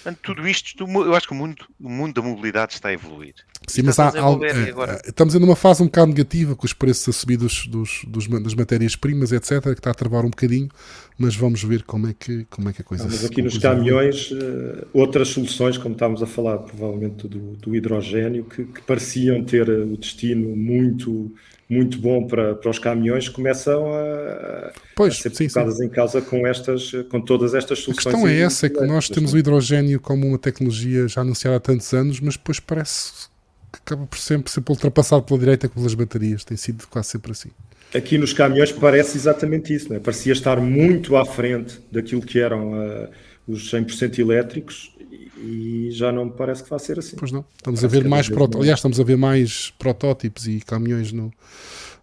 [0.02, 3.34] Portanto, tudo isto, eu acho que o mundo, o mundo da mobilidade está a evoluir.
[3.68, 7.08] Sim, mas há, há, é, estamos em uma fase um bocado negativa com os preços
[7.08, 10.68] a subir dos, dos, dos das matérias-primas, etc., que está a travar um bocadinho,
[11.16, 14.32] mas vamos ver como é que, como é que a coisa Mas aqui nos caminhões,
[14.32, 19.68] uh, outras soluções, como estávamos a falar, provavelmente do, do hidrogênio, que, que pareciam ter
[19.68, 21.32] eh, o destino muito
[21.72, 26.46] muito bom para, para os caminhões começam a, pois, a ser colocadas em causa com,
[26.46, 28.06] estas, com todas estas soluções.
[28.06, 31.56] A questão é essa, é que nós temos o hidrogênio como uma tecnologia já anunciada
[31.56, 33.30] há tantos anos, mas depois parece
[33.72, 37.48] que acaba por sempre ser ultrapassado pela direita pelas baterias, tem sido quase sempre assim.
[37.94, 39.98] Aqui nos caminhões parece exatamente isso, né?
[39.98, 43.08] parecia estar muito à frente daquilo que eram uh,
[43.48, 44.94] os 100% elétricos
[45.42, 47.16] e já não me parece que vai ser assim.
[47.16, 47.44] Pois não.
[47.56, 48.58] Estamos parece a ver mais proto...
[48.58, 51.32] aliás, estamos a ver mais protótipos e caminhões no,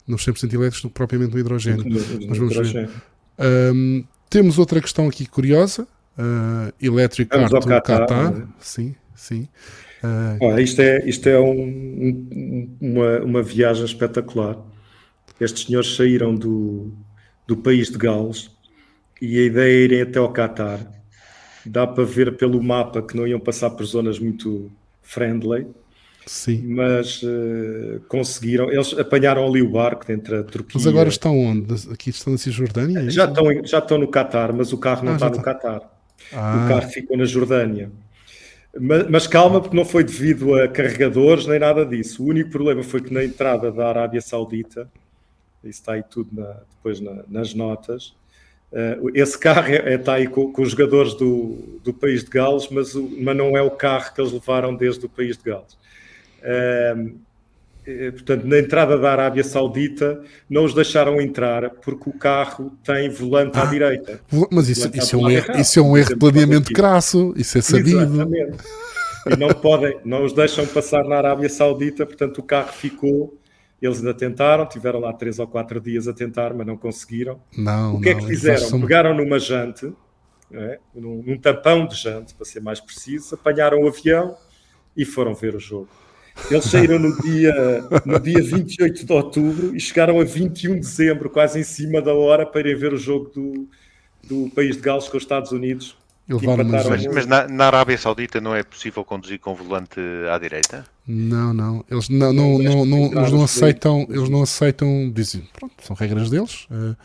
[0.07, 1.83] nos 100% elétricos do que propriamente no hidrogênio.
[1.83, 2.89] No, no, Mas vamos hidrogênio.
[2.89, 3.73] ver.
[3.73, 5.87] Um, temos outra questão aqui curiosa.
[6.17, 8.33] Uh, Electric Car do Qatar.
[8.33, 8.47] Né?
[8.59, 9.47] Sim, sim.
[10.03, 14.57] Uh, isto é, isto é um, uma, uma viagem espetacular.
[15.39, 16.91] Estes senhores saíram do,
[17.47, 18.51] do país de Gales
[19.21, 20.98] e a ideia é irem até ao Qatar
[21.65, 25.67] dá para ver pelo mapa que não iam passar por zonas muito friendly.
[26.25, 26.61] Sim.
[26.67, 30.73] Mas uh, conseguiram, eles apanharam ali o barco entre a Turquia.
[30.75, 31.91] Mas agora estão onde?
[31.91, 32.99] Aqui estão na Cisjordânia?
[32.99, 35.55] É já, estão, já estão no Qatar, mas o carro não ah, está no está.
[35.55, 35.89] Qatar.
[36.31, 36.65] Ah.
[36.65, 37.91] O carro ficou na Jordânia.
[38.79, 42.23] Mas, mas, calma, porque não foi devido a carregadores nem nada disso.
[42.23, 44.87] O único problema foi que na entrada da Arábia Saudita,
[45.63, 48.13] isso está aí tudo na, depois na, nas notas,
[49.15, 52.67] esse carro está é, é, aí com, com, os jogadores do, do país de Gales,
[52.69, 55.77] mas, o, mas não é o carro que eles levaram desde o país de Gales.
[56.39, 57.19] Uh,
[58.11, 63.57] portanto, na entrada da Arábia Saudita não os deixaram entrar porque o carro tem volante
[63.57, 64.21] ah, à direita.
[64.51, 67.61] Mas isso, isso, é, um erro, isso é um erro de planeamento crasso, isso é
[67.61, 68.01] sabido.
[68.03, 68.57] Exatamente.
[69.27, 73.38] E não podem, não os deixam passar na Arábia Saudita, portanto o carro ficou
[73.81, 77.39] eles ainda tentaram, tiveram lá três ou quatro dias a tentar, mas não conseguiram.
[77.57, 78.81] Não, o que não, é que fizeram?
[78.81, 79.93] Pegaram numa jante,
[80.51, 80.79] é?
[80.93, 84.35] num, num tampão de jante, para ser mais preciso, apanharam o avião
[84.95, 85.89] e foram ver o jogo.
[86.49, 87.53] Eles saíram no dia,
[88.05, 92.13] no dia 28 de outubro e chegaram a 21 de dezembro, quase em cima da
[92.13, 93.67] hora, para irem ver o jogo do,
[94.23, 95.97] do país de Gales com os Estados Unidos.
[96.29, 99.99] Mas, mas na, na, Arábia Saudita não é possível conduzir com volante
[100.31, 100.85] à direita?
[101.07, 101.83] Não, não.
[101.89, 106.29] Eles não, não, não, não eles não aceitam, eles não aceitam, dizem, pronto, são regras
[106.29, 106.95] deles, uh,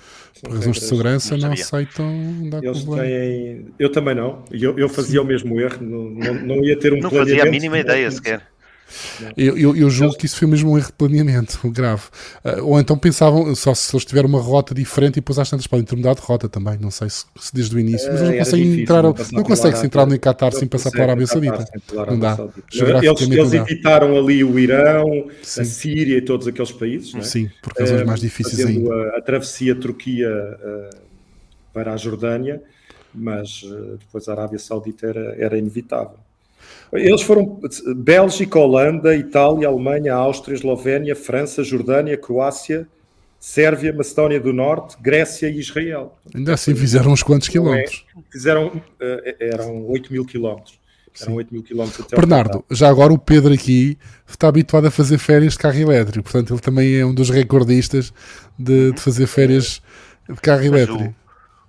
[0.42, 4.78] por razões de segurança não, não aceitam andar eles com têm, Eu também não, eu,
[4.78, 5.24] eu fazia Sim.
[5.24, 8.53] o mesmo erro, não, não, não ia ter um Não fazia a mínima ideia sequer.
[9.36, 12.02] Eu, eu, eu, julgo que isso foi mesmo um erro de planeamento grave.
[12.44, 15.66] Uh, ou então pensavam, só se eles tiverem uma rota diferente e depois às tantas
[15.66, 16.78] podem ter mudado de rota também.
[16.78, 18.10] Não sei se, se desde o início.
[18.10, 21.26] Mas eles não conseguem entrar, não, não consegue entrar no Qatar sem passar pela Arábia
[21.26, 21.64] Saudita.
[21.92, 22.36] Não dá.
[22.72, 25.60] Eles, eles evitaram ali o Irão, Sim.
[25.60, 27.14] a Síria e todos aqueles países.
[27.14, 27.22] É?
[27.22, 28.94] Sim, por razões uh, mais difíceis ainda.
[28.94, 30.96] A, a travessia Turquia uh,
[31.72, 32.62] para a Jordânia,
[33.14, 33.64] mas
[33.98, 36.18] depois a Arábia Saudita era, era inevitável.
[36.92, 37.60] Eles foram
[37.96, 42.86] Bélgica, Holanda, Itália, Alemanha, Áustria, Eslovénia, França, Jordânia, Croácia,
[43.40, 46.16] Sérvia, Macedónia do Norte, Grécia e Israel.
[46.34, 47.52] Ainda assim fizeram uns quantos é?
[47.52, 48.04] quilómetros.
[48.16, 50.78] É, fizeram, eh, eram 8 mil quilómetros.
[51.20, 53.96] Eram 8 mil quilómetros até Bernardo, já agora o Pedro aqui
[54.26, 58.12] está habituado a fazer férias de carro elétrico, portanto ele também é um dos recordistas
[58.58, 59.80] de, de fazer férias
[60.28, 61.14] de carro elétrico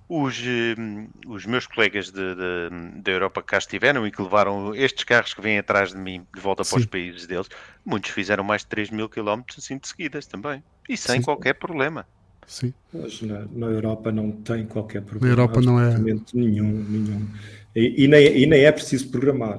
[0.08, 0.40] os,
[0.78, 5.40] hum, os meus colegas da Europa que cá estiveram e que levaram estes carros que
[5.40, 6.70] vêm atrás de mim de volta Sim.
[6.70, 7.48] para os países deles,
[7.84, 10.62] muitos fizeram mais de 3 mil quilómetros assim de seguidas também.
[10.88, 11.22] E sem Sim.
[11.22, 12.06] qualquer problema.
[12.46, 12.72] Sim.
[12.92, 15.34] Mas na, na, Europa não tem qualquer problema.
[15.34, 15.98] Na Europa não é.
[16.32, 17.28] Nenhum, nenhum.
[17.74, 19.58] E, e, nem, e nem é preciso programar.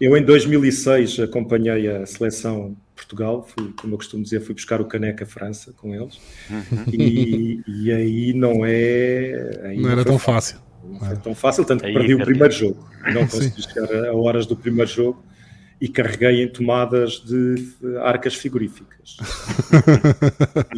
[0.00, 4.84] Eu em 2006 acompanhei a seleção Portugal, fui, como eu costumo dizer, fui buscar o
[4.84, 6.20] Caneca França com eles
[6.50, 6.84] uhum.
[6.92, 9.60] e, e, aí não é.
[9.64, 10.58] Aí não era tão fácil.
[10.84, 12.88] Não foi tão fácil, tanto que perdi o primeiro jogo.
[13.12, 15.22] Não consegui chegar a horas do primeiro jogo
[15.80, 17.72] e carreguei em tomadas de
[18.02, 19.16] arcas frigoríficas.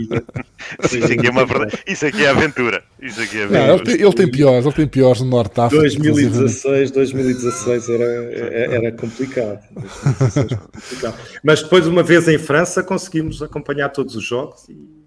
[0.85, 1.79] isso, aqui é uma verdade.
[1.87, 2.85] isso aqui é aventura.
[3.01, 3.67] Isso aqui é aventura.
[3.67, 5.83] Não, ele, tem, ele, tem, piores, ele tem piores no Norte África.
[5.83, 9.61] 2016, 2016 era, era complicado.
[9.75, 11.19] 2016 complicado.
[11.43, 15.01] Mas depois, uma vez em França, conseguimos acompanhar todos os jogos e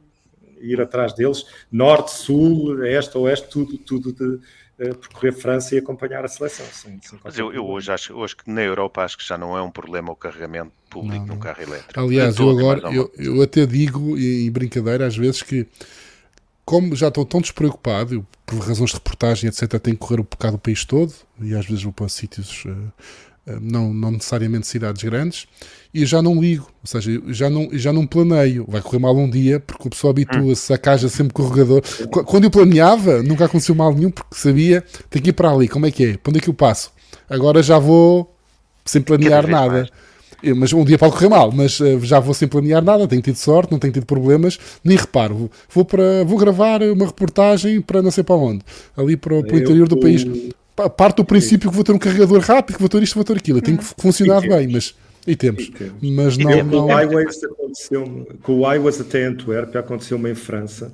[0.63, 4.39] ir atrás deles, norte, sul, este, oeste, tudo, tudo de,
[4.77, 6.65] percorrer França e acompanhar a seleção.
[6.71, 9.57] Sem, sem Mas eu, eu, hoje acho hoje que na Europa acho que já não
[9.57, 11.99] é um problema o carregamento público num carro elétrico.
[11.99, 15.67] Aliás, eu agora eu, eu, até digo em brincadeira às vezes que
[16.65, 20.55] como já estou tão despreocupado, por razões de reportagem, etc., tenho que correr o bocado
[20.55, 22.93] o país todo, e às vezes vou para sítios uh,
[23.61, 25.47] não, não necessariamente cidades grandes,
[25.93, 28.65] e já não ligo, ou seja, já não, já não planeio.
[28.67, 31.81] Vai correr mal um dia, porque a pessoa habitua-se a caixa sempre corregador.
[32.25, 35.85] Quando eu planeava, nunca aconteceu mal nenhum, porque sabia, tenho que ir para ali, como
[35.85, 36.17] é que é?
[36.17, 36.91] Para onde é que eu passo?
[37.29, 38.33] Agora já vou
[38.85, 39.87] sem planear nada.
[40.41, 43.21] Eu, mas um dia pode correr mal, mas uh, já vou sem planear nada, tenho
[43.21, 45.49] tido sorte, não tenho tido problemas, nem reparo.
[45.69, 48.61] Vou, para, vou gravar uma reportagem para não sei para onde,
[48.97, 50.25] ali para, para o interior do país
[50.75, 53.37] parte do princípio que vou ter um carregador rápido, que vou ter isto, vou ter
[53.37, 53.61] aquilo.
[53.61, 54.95] Tem que funcionar bem, mas.
[55.25, 55.71] E temos.
[56.01, 56.51] E Mas não.
[56.51, 56.87] E não...
[56.87, 60.93] Com, o iWays aconteceu, com o iWays até Antuérpia aconteceu-me em França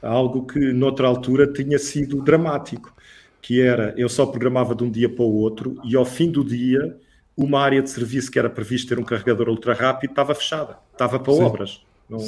[0.00, 2.94] algo que noutra altura tinha sido dramático,
[3.40, 6.44] que era eu só programava de um dia para o outro e ao fim do
[6.44, 6.96] dia
[7.36, 11.18] uma área de serviço que era previsto ter um carregador ultra rápido estava fechada, estava
[11.18, 11.42] para Sim.
[11.42, 11.80] obras.
[12.08, 12.18] Não.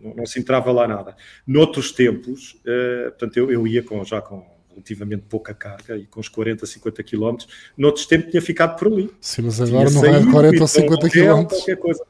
[0.00, 1.16] Não, não, se entrava lá nada.
[1.44, 4.46] Noutros tempos, uh, portanto, eu, eu ia com, já com
[4.78, 7.36] relativamente pouca carga e com os 40, 50 km,
[7.76, 9.10] noutros tempos tinha ficado por ali.
[9.20, 11.44] Sim, mas agora não vai 40 ou 50 km.
[11.44, 12.04] Qualquer coisa.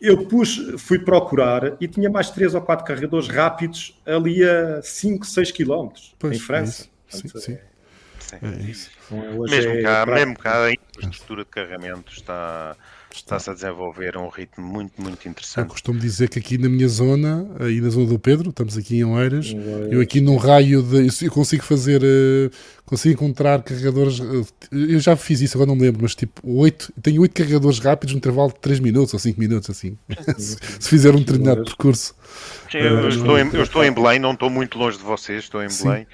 [0.00, 5.26] Eu pus, fui procurar e tinha mais 3 ou 4 carregadores rápidos ali a 5,
[5.26, 5.88] 6 km
[6.18, 6.88] pois, em França.
[7.12, 7.58] É sim, sim.
[8.32, 8.90] É, é isso.
[9.06, 12.76] Então, mesmo, é cá, mesmo cá a infraestrutura de carregamento está
[13.18, 15.66] está-se a desenvolver a um ritmo muito, muito interessante.
[15.66, 18.98] Eu costumo dizer que aqui na minha zona, aí na zona do Pedro, estamos aqui
[18.98, 19.54] em Oeiras,
[19.90, 21.08] eu aqui num raio de.
[21.24, 22.02] Eu consigo fazer.
[22.02, 22.50] Eh,
[22.84, 24.20] consigo encontrar carregadores.
[24.20, 27.78] Eh, eu já fiz isso, agora não me lembro, mas tipo, 8, tenho 8 carregadores
[27.78, 29.96] rápidos no intervalo de 3 minutos ou 5 minutos, assim.
[30.38, 32.14] se fizer um determinado percurso.
[32.70, 35.44] Sim, eu, uh, estou em, eu estou em Belém, não estou muito longe de vocês,
[35.44, 36.04] estou em Belém.
[36.04, 36.06] Sim.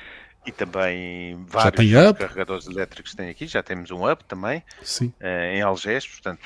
[0.47, 5.07] E também vários carregadores elétricos têm aqui, já temos um Up também, Sim.
[5.19, 6.41] Uh, em Algés, portanto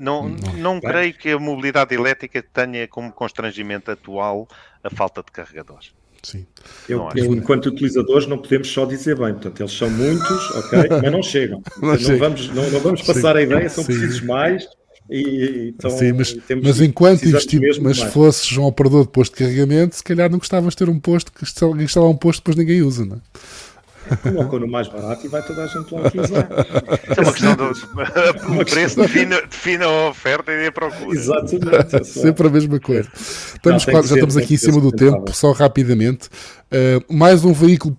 [0.00, 4.48] não, não, não creio que a mobilidade elétrica tenha como constrangimento atual
[4.82, 5.92] a falta de carregadores.
[6.22, 6.46] Sim.
[6.88, 9.32] Eu, eu, enquanto utilizadores, não podemos só dizer bem.
[9.32, 11.62] Portanto, eles são muitos, ok, mas não chegam.
[11.80, 13.38] Não, não vamos, não, não, vamos passar Sim.
[13.38, 13.92] a ideia, são Sim.
[13.92, 14.66] precisos mais.
[15.10, 19.38] E, então, Sim, mas, mas enquanto investimos, mas se fosses um operador de posto de
[19.38, 21.44] carregamento, se calhar não gostavas de ter um posto que
[21.82, 23.20] instalar um posto depois ninguém usa, não é?
[24.16, 26.48] Colocam no mais barato e vai toda a gente lá utilizar.
[27.16, 31.16] é uma questão do o preço define, define a oferta e a procura.
[31.16, 31.96] Exatamente.
[31.96, 33.08] É Sempre a mesma coisa.
[33.14, 36.28] Estamos quase, já estamos aqui em cima do tempo, só rapidamente.
[36.72, 37.96] Uh, mais um veículo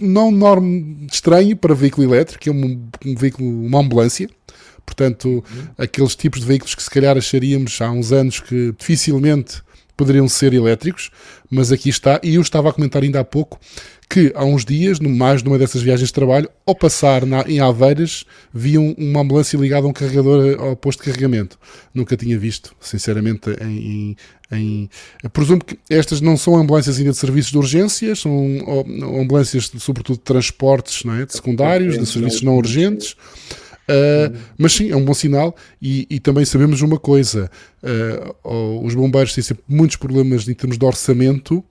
[0.00, 4.28] não norme estranho para veículo elétrico, é um, um veículo, uma ambulância.
[4.86, 5.42] Portanto, uhum.
[5.78, 9.62] aqueles tipos de veículos que se calhar acharíamos há uns anos que dificilmente
[9.96, 11.10] poderiam ser elétricos,
[11.50, 13.58] mas aqui está, e eu estava a comentar ainda há pouco
[14.08, 18.24] que há uns dias, mais numa dessas viagens de trabalho, ao passar na, em Aveiras,
[18.52, 21.58] vi um, uma ambulância ligada a um carregador ao posto de carregamento.
[21.92, 24.16] Nunca tinha visto, sinceramente, em,
[24.50, 24.90] em,
[25.22, 25.30] em...
[25.32, 28.84] Presumo que estas não são ambulâncias ainda de serviços de urgência, são
[29.20, 31.26] ambulâncias, sobretudo, de transportes não é?
[31.26, 33.16] de secundários, de serviços não urgentes.
[33.84, 37.50] Uh, mas sim, é um bom sinal e, e também sabemos uma coisa:
[37.82, 41.62] uh, os bombeiros têm sempre muitos problemas em termos de orçamento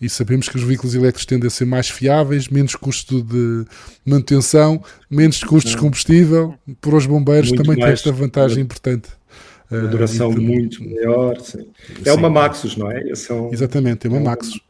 [0.00, 3.64] e sabemos que os veículos elétricos tendem a ser mais fiáveis, menos custo de
[4.04, 6.54] manutenção, menos custos de combustível.
[6.80, 9.10] Para os bombeiros muito também tem esta vantagem importante.
[9.70, 11.38] Uma duração uh, muito maior.
[11.40, 11.66] Sim.
[12.04, 12.16] É sim.
[12.16, 13.14] uma Maxus, não é?
[13.14, 13.50] São...
[13.52, 14.60] Exatamente, é uma Maxus.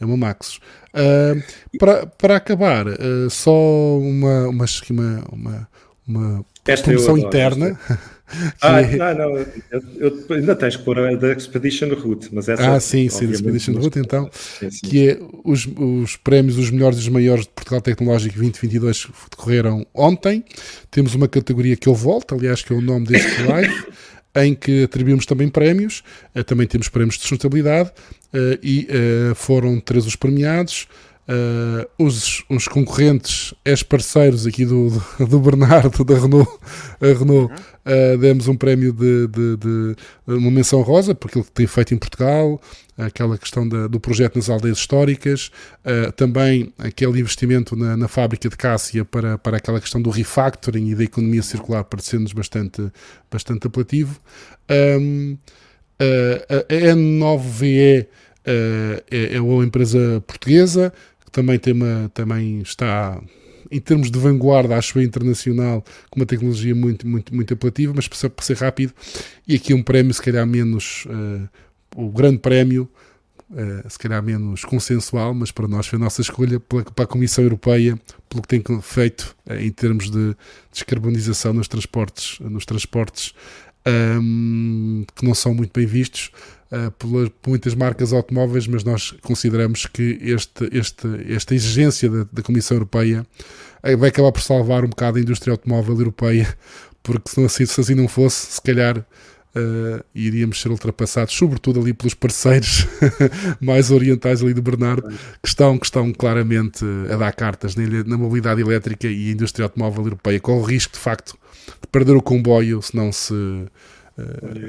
[0.00, 0.60] É uma Maxus.
[0.92, 4.66] Uh, para, para acabar, uh, só uma, uma,
[5.32, 5.68] uma,
[6.06, 6.44] uma
[6.82, 7.78] promoção interna.
[8.60, 9.38] Ah, não, não,
[9.70, 13.26] eu, eu, ainda tens que pôr a da Expedition Route, mas essa Ah, sim, sim,
[13.26, 14.80] da Expedition Route, então, sim, sim.
[14.86, 19.86] que é os, os prémios, os melhores e os maiores de Portugal Tecnológico 2022 decorreram
[19.94, 20.44] ontem.
[20.90, 23.84] Temos uma categoria que eu volto, aliás, que é o nome deste live,
[24.36, 26.02] em que atribuímos também prémios,
[26.34, 28.88] uh, também temos prémios de sustentabilidade, uh, e
[29.30, 30.88] uh, foram três os premiados.
[31.26, 34.90] Uh, os, os concorrentes, ex-parceiros aqui do,
[35.26, 36.50] do, Bernardo, da Renault,
[37.00, 39.96] Renault, uh, demos um prémio de, de, de,
[40.26, 42.60] uma menção rosa, por aquilo que tem feito em Portugal,
[42.98, 45.50] aquela questão da, do projeto nas aldeias históricas,
[45.86, 50.90] uh, também aquele investimento na, na, fábrica de Cássia para, para aquela questão do refactoring
[50.90, 52.92] e da economia circular, parecendo-nos bastante,
[53.30, 54.20] bastante apelativo.
[54.70, 55.38] Um,
[55.98, 58.08] a N9VE
[58.44, 60.92] é, é uma empresa portuguesa,
[61.34, 63.20] também, tem uma, também está
[63.68, 68.30] em termos de vanguarda, acho internacional, com uma tecnologia muito, muito, muito apelativa, mas para
[68.40, 68.92] ser rápido,
[69.46, 71.48] e aqui um prémio, se calhar menos, uh,
[71.96, 72.88] o grande prémio,
[73.50, 77.08] uh, se calhar menos consensual, mas para nós foi a nossa escolha pela, para a
[77.08, 80.36] Comissão Europeia, pelo que tem feito uh, em termos de
[80.70, 83.34] descarbonização nos transportes, nos transportes
[83.86, 86.30] um, que não são muito bem vistos
[86.74, 92.42] uh, por muitas marcas automóveis, mas nós consideramos que este, este, esta exigência da, da
[92.42, 93.26] Comissão Europeia
[93.98, 96.56] vai acabar por salvar um bocado a indústria automóvel europeia,
[97.02, 99.04] porque se, não, assim, se assim não fosse, se calhar
[99.54, 102.86] uh, iríamos ser ultrapassados, sobretudo ali pelos parceiros
[103.60, 105.08] mais orientais ali do Bernardo,
[105.42, 109.64] que estão, que estão claramente a dar cartas na, na mobilidade elétrica e a indústria
[109.64, 113.34] automóvel europeia, com o risco de facto de perder o comboio se não se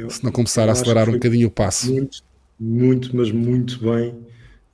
[0.09, 1.91] se não começar a acelerar um bocadinho o passo.
[1.91, 2.23] Muito,
[2.59, 4.09] muito, mas muito bem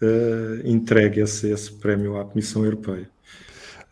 [0.02, 3.10] uh, entregue esse, esse prémio à Comissão Europeia.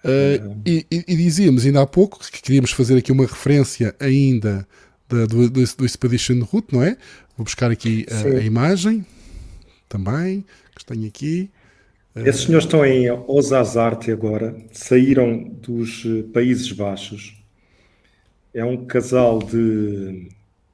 [0.04, 4.66] Uh, e, e, dizíamos ainda há pouco que queríamos fazer aqui uma referência ainda
[5.10, 6.96] da, do, do, do Expedition Route, não é?
[7.36, 9.06] Vou buscar aqui a, a imagem
[9.90, 11.50] também, que tenho aqui.
[12.16, 16.04] Esses senhores estão em Osasarte agora, saíram dos
[16.34, 17.36] Países Baixos.
[18.54, 20.30] É um casal de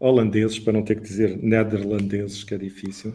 [0.06, 3.14] holandeses, para não ter que dizer nederlandeses, que é difícil.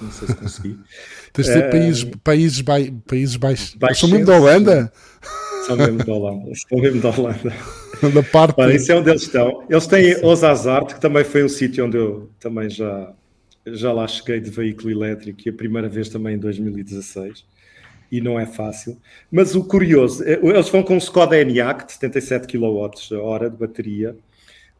[0.00, 0.78] Não sei se consegui.
[1.32, 2.62] Tens de dizer uh, países, países,
[3.06, 3.76] países baixos.
[3.98, 4.92] São mesmo da Holanda?
[5.66, 6.52] São mesmo da Holanda.
[6.68, 7.52] São mesmo da Holanda.
[8.14, 8.54] da parte.
[8.60, 9.64] Olha, isso é onde eles estão.
[9.68, 13.12] Eles têm Osasarte, que também foi um sítio onde eu também já,
[13.66, 17.44] já lá cheguei de veículo elétrico, e a primeira vez também em 2016.
[18.10, 18.96] E não é fácil.
[19.30, 24.16] Mas o curioso, é, eles vão com um Skoda Enyaq de 77 kWh de bateria.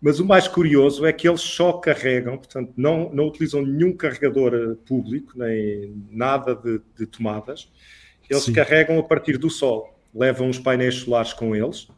[0.00, 4.54] Mas o mais curioso é que eles só carregam, portanto, não, não utilizam nenhum carregador
[4.54, 7.68] eh, público, nem nada de, de tomadas.
[8.30, 8.52] Eles Sim.
[8.52, 9.98] carregam a partir do sol.
[10.14, 11.88] Levam os painéis solares com eles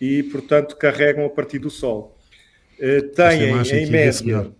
[0.00, 2.16] e, portanto, carregam a partir do Sol.
[2.78, 4.50] Uh, têm, em média,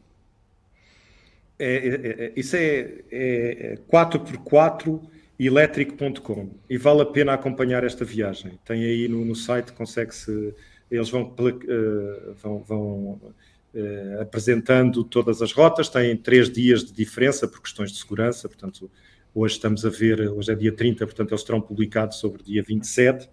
[1.58, 5.00] é, é, é, isso é, é 4x4
[5.38, 8.58] elétrico.com e vale a pena acompanhar esta viagem.
[8.64, 10.54] Tem aí no, no site, consegue-se.
[10.90, 13.20] Eles vão, uh, vão, vão
[13.74, 18.90] uh, apresentando todas as rotas, têm três dias de diferença por questões de segurança, portanto,
[19.34, 23.28] hoje estamos a ver, hoje é dia 30, portanto, eles terão publicado sobre dia 27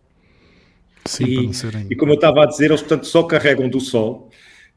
[1.08, 1.52] Sim,
[1.90, 4.30] e, e como eu estava a dizer, eles portanto só carregam do sol,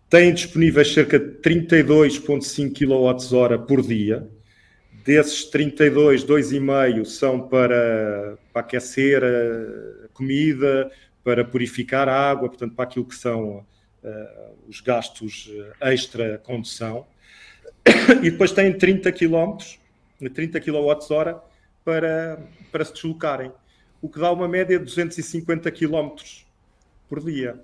[0.09, 4.29] têm disponíveis cerca de 32,5 kWh por dia.
[5.05, 10.91] Desses 32, 2,5 são para, para aquecer a comida,
[11.31, 13.65] para purificar a água, portanto, para aquilo que são uh,
[14.69, 15.49] os gastos
[15.81, 17.07] extra condução.
[18.21, 19.57] E depois têm 30 km,
[20.35, 21.41] 30 kWh
[21.85, 23.53] para, para se deslocarem
[24.03, 26.17] o que dá uma média de 250 km
[27.09, 27.61] por dia.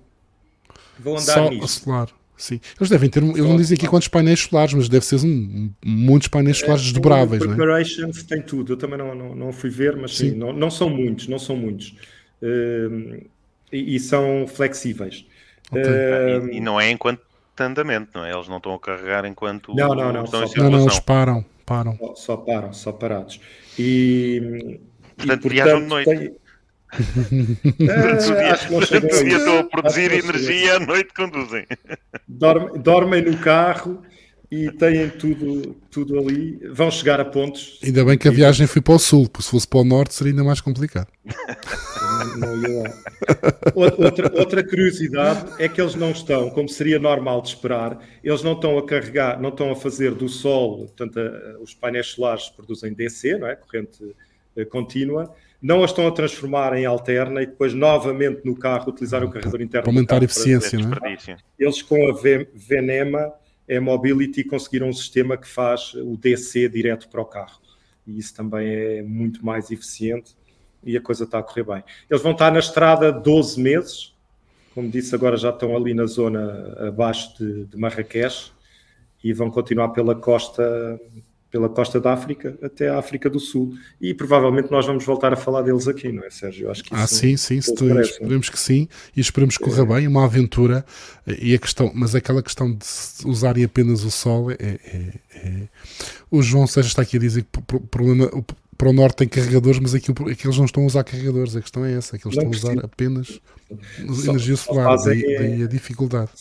[0.97, 1.67] Vão andar Só nisto.
[1.67, 2.07] solar.
[2.37, 2.61] Sim.
[2.79, 6.29] Eles devem ter, eles não dizem aqui quantos painéis solares, mas deve ser um, muitos
[6.29, 7.41] painéis solares é, desdobráveis.
[7.41, 8.23] O Preparations é?
[8.23, 10.89] tem tudo, eu também não, não, não fui ver, mas sim, sim não, não, são
[10.89, 11.97] muitos, não são muitos.
[12.41, 13.27] Uh,
[13.71, 15.25] e, e, são flexíveis.
[15.69, 15.83] Okay.
[15.83, 17.21] Uh, e, e, não é enquanto
[17.59, 18.31] andamento, não é?
[18.31, 20.99] Eles não estão a carregar enquanto não, não, não, estão só, em Não, não, eles
[20.99, 21.97] param, param.
[21.97, 23.39] Só, só param, só parados.
[23.77, 24.79] E,
[25.17, 26.09] Portanto, e, viajam de noite.
[26.09, 26.35] Tem...
[27.89, 28.15] é,
[28.77, 31.65] durante o dia estão a produzir energia, à noite conduzem.
[32.27, 34.01] Dormem, dormem no carro
[34.49, 36.59] e têm tudo, tudo ali.
[36.71, 37.79] Vão chegar a pontos.
[37.83, 40.13] Ainda bem que a viagem foi para o sul, porque se fosse para o norte
[40.13, 41.07] seria ainda mais complicado.
[42.17, 42.93] Não, não ia lá.
[43.75, 48.53] Outra, outra curiosidade é que eles não estão, como seria normal de esperar, eles não
[48.53, 51.19] estão a carregar, não estão a fazer do sol, portanto,
[51.61, 53.55] os painéis solares produzem DC, não é?
[53.55, 54.15] corrente
[54.55, 59.23] eh, contínua, não a estão a transformar em alterna e depois novamente no carro utilizar
[59.23, 59.83] o carregador interno.
[59.83, 61.17] Para aumentar a eficiência, não é?
[61.57, 62.13] Eles com a
[62.53, 63.33] Venema
[63.67, 67.59] é Mobility conseguiram um sistema que faz o DC direto para o carro.
[68.05, 70.35] E isso também é muito mais eficiente
[70.87, 71.83] e a coisa está a correr bem.
[72.09, 74.15] Eles vão estar na estrada 12 meses,
[74.73, 78.51] como disse, agora já estão ali na zona abaixo de, de Marrakech
[79.23, 80.99] e vão continuar pela costa
[81.49, 83.73] pela costa da África até a África do Sul.
[84.01, 86.69] E provavelmente nós vamos voltar a falar deles aqui, não é, Sérgio?
[86.69, 89.85] acho que ah, sim, sim, esperemos que sim e esperemos que corra é.
[89.85, 90.85] bem, uma aventura.
[91.25, 92.85] E a questão, mas aquela questão de
[93.25, 94.55] usarem apenas o sol é.
[94.59, 95.67] é, é...
[96.29, 98.29] O João Sérgio está aqui a dizer que o problema.
[98.77, 101.55] Para o norte tem carregadores, mas aqui, aqui eles não estão a usar carregadores.
[101.55, 103.39] A questão é essa, é que eles não estão a usar apenas
[103.99, 106.31] energia solar, daí, daí a dificuldade.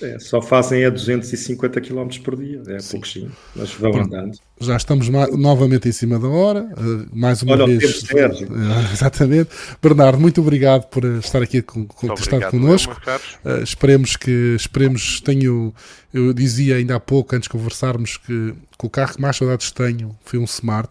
[0.00, 2.92] É, só fazem a 250 km por dia, é Sim.
[2.92, 4.14] pouquinho, mas vão Pronto.
[4.14, 4.38] andando.
[4.60, 8.02] Já estamos novamente em cima da hora, uh, mais uma Olha, vez.
[8.02, 9.50] Tempo, uh, exatamente.
[9.82, 12.96] Bernardo, muito obrigado por estar aqui com, com estar connosco.
[13.44, 15.74] Uh, esperemos que esperemos tenho.
[16.12, 19.70] Eu dizia ainda há pouco, antes de conversarmos, que, que o carro que mais saudades
[19.70, 20.88] tenho foi um Smart.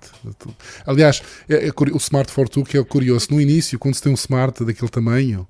[0.86, 3.28] Aliás, é, é, o Smart Fortwo que é curioso.
[3.32, 5.48] No início, quando se tem um Smart daquele tamanho,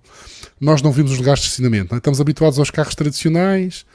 [0.60, 1.94] nós não vimos os lugares de estacionamento.
[1.94, 1.98] É?
[1.98, 3.86] Estamos habituados aos carros tradicionais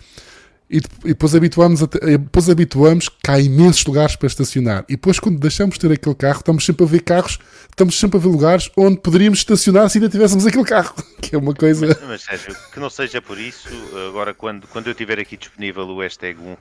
[0.72, 4.84] e, depois habituamos, a, depois habituamos que há imensos lugares para estacionar.
[4.88, 8.16] E depois, quando deixamos de ter aquele carro, estamos sempre a ver carros, estamos sempre
[8.16, 10.94] a ver lugares onde poderíamos estacionar se ainda tivéssemos aquele carro.
[11.22, 11.86] Que é uma coisa.
[11.86, 13.68] Mas, mas Sérgio, que não seja por isso,
[14.08, 16.56] agora quando, quando eu tiver aqui disponível o hashtag 1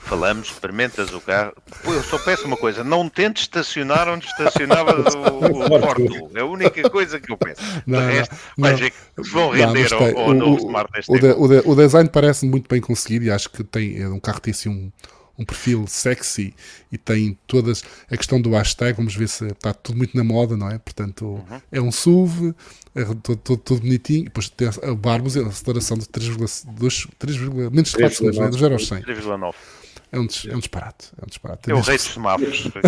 [0.00, 1.52] falamos, experimentas o carro.
[1.84, 6.30] Eu só peço uma coisa: não tente estacionar onde estacionava o, o Porto.
[6.34, 7.62] É a única coisa que eu peço.
[7.86, 8.92] Não, o resto, não, que
[9.30, 12.68] vão render não, ao, ao novo Smart o, de, o, de, o, design parece muito
[12.68, 14.92] bem conseguido e acho que tem, é um carro tem assim um
[15.38, 16.54] um perfil sexy
[16.90, 20.56] e tem todas a questão do hashtag, vamos ver se está tudo muito na moda,
[20.56, 20.78] não é?
[20.78, 21.60] Portanto, uhum.
[21.70, 22.54] é um SUV,
[22.94, 27.90] é todo, todo, todo bonitinho, depois tem a Barbos, a aceleração de 3,2, 3, menos
[27.90, 28.48] de 4 segundos, né?
[28.48, 29.02] do 0 aos 100.
[29.02, 29.54] 3,9.
[30.12, 31.08] É um, é um disparate.
[31.20, 31.70] É um disparate.
[31.70, 32.68] É o rei dos semáforos.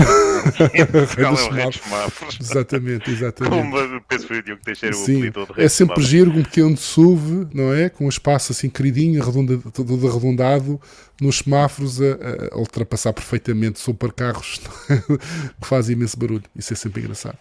[0.73, 2.39] é o rei dos semáforos.
[2.41, 3.57] Exatamente, exatamente.
[3.57, 6.43] Como penso que foi o Diogo Teixeira o apelido do rei É sempre giro um
[6.43, 7.89] pequeno SUV, não é?
[7.89, 10.81] Com um espaço assim queridinho, arredondado, todo arredondado,
[11.21, 12.05] nos semáforos a,
[12.53, 14.61] a, ultrapassar perfeitamente supercarros
[15.61, 16.45] que fazem imenso barulho.
[16.55, 17.39] Isso é sempre engraçado.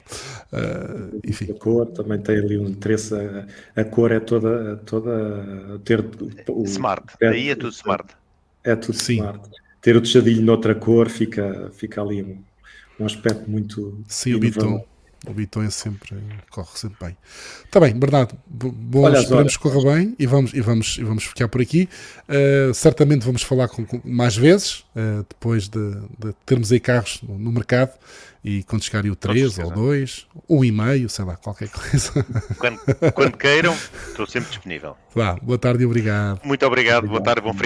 [0.51, 1.51] Uh, enfim.
[1.51, 3.13] A cor também tem ali um interesse.
[3.13, 6.03] A, a cor é toda, toda ter
[6.47, 7.05] o, smart.
[7.21, 8.15] Aí é tudo smart.
[8.63, 9.15] É tudo Sim.
[9.17, 9.49] smart
[9.87, 12.43] ter o tejadilho noutra cor fica, fica ali um,
[12.99, 14.03] um aspecto muito.
[14.05, 14.85] Sim, o Biton.
[15.25, 16.15] O Biton é sempre,
[16.49, 17.17] corre sempre bem.
[17.65, 18.37] Está bem, Bernardo.
[18.47, 21.89] Bom, esperamos que corra bem e vamos, e, vamos, e vamos ficar por aqui.
[22.29, 27.21] Uh, certamente vamos falar com, com mais vezes, uh, depois de, de, termos aí carros
[27.23, 27.91] no, no mercado
[28.43, 32.25] e quando chegar aí o 3 ou 2, um e meio, sei lá, qualquer coisa.
[32.57, 32.79] Quando,
[33.13, 33.75] quando queiram,
[34.07, 34.95] estou sempre disponível.
[35.13, 36.39] Vá, boa tarde e obrigado.
[36.45, 37.09] Muito obrigado, obrigado.
[37.09, 37.65] boa tarde, bom feriado.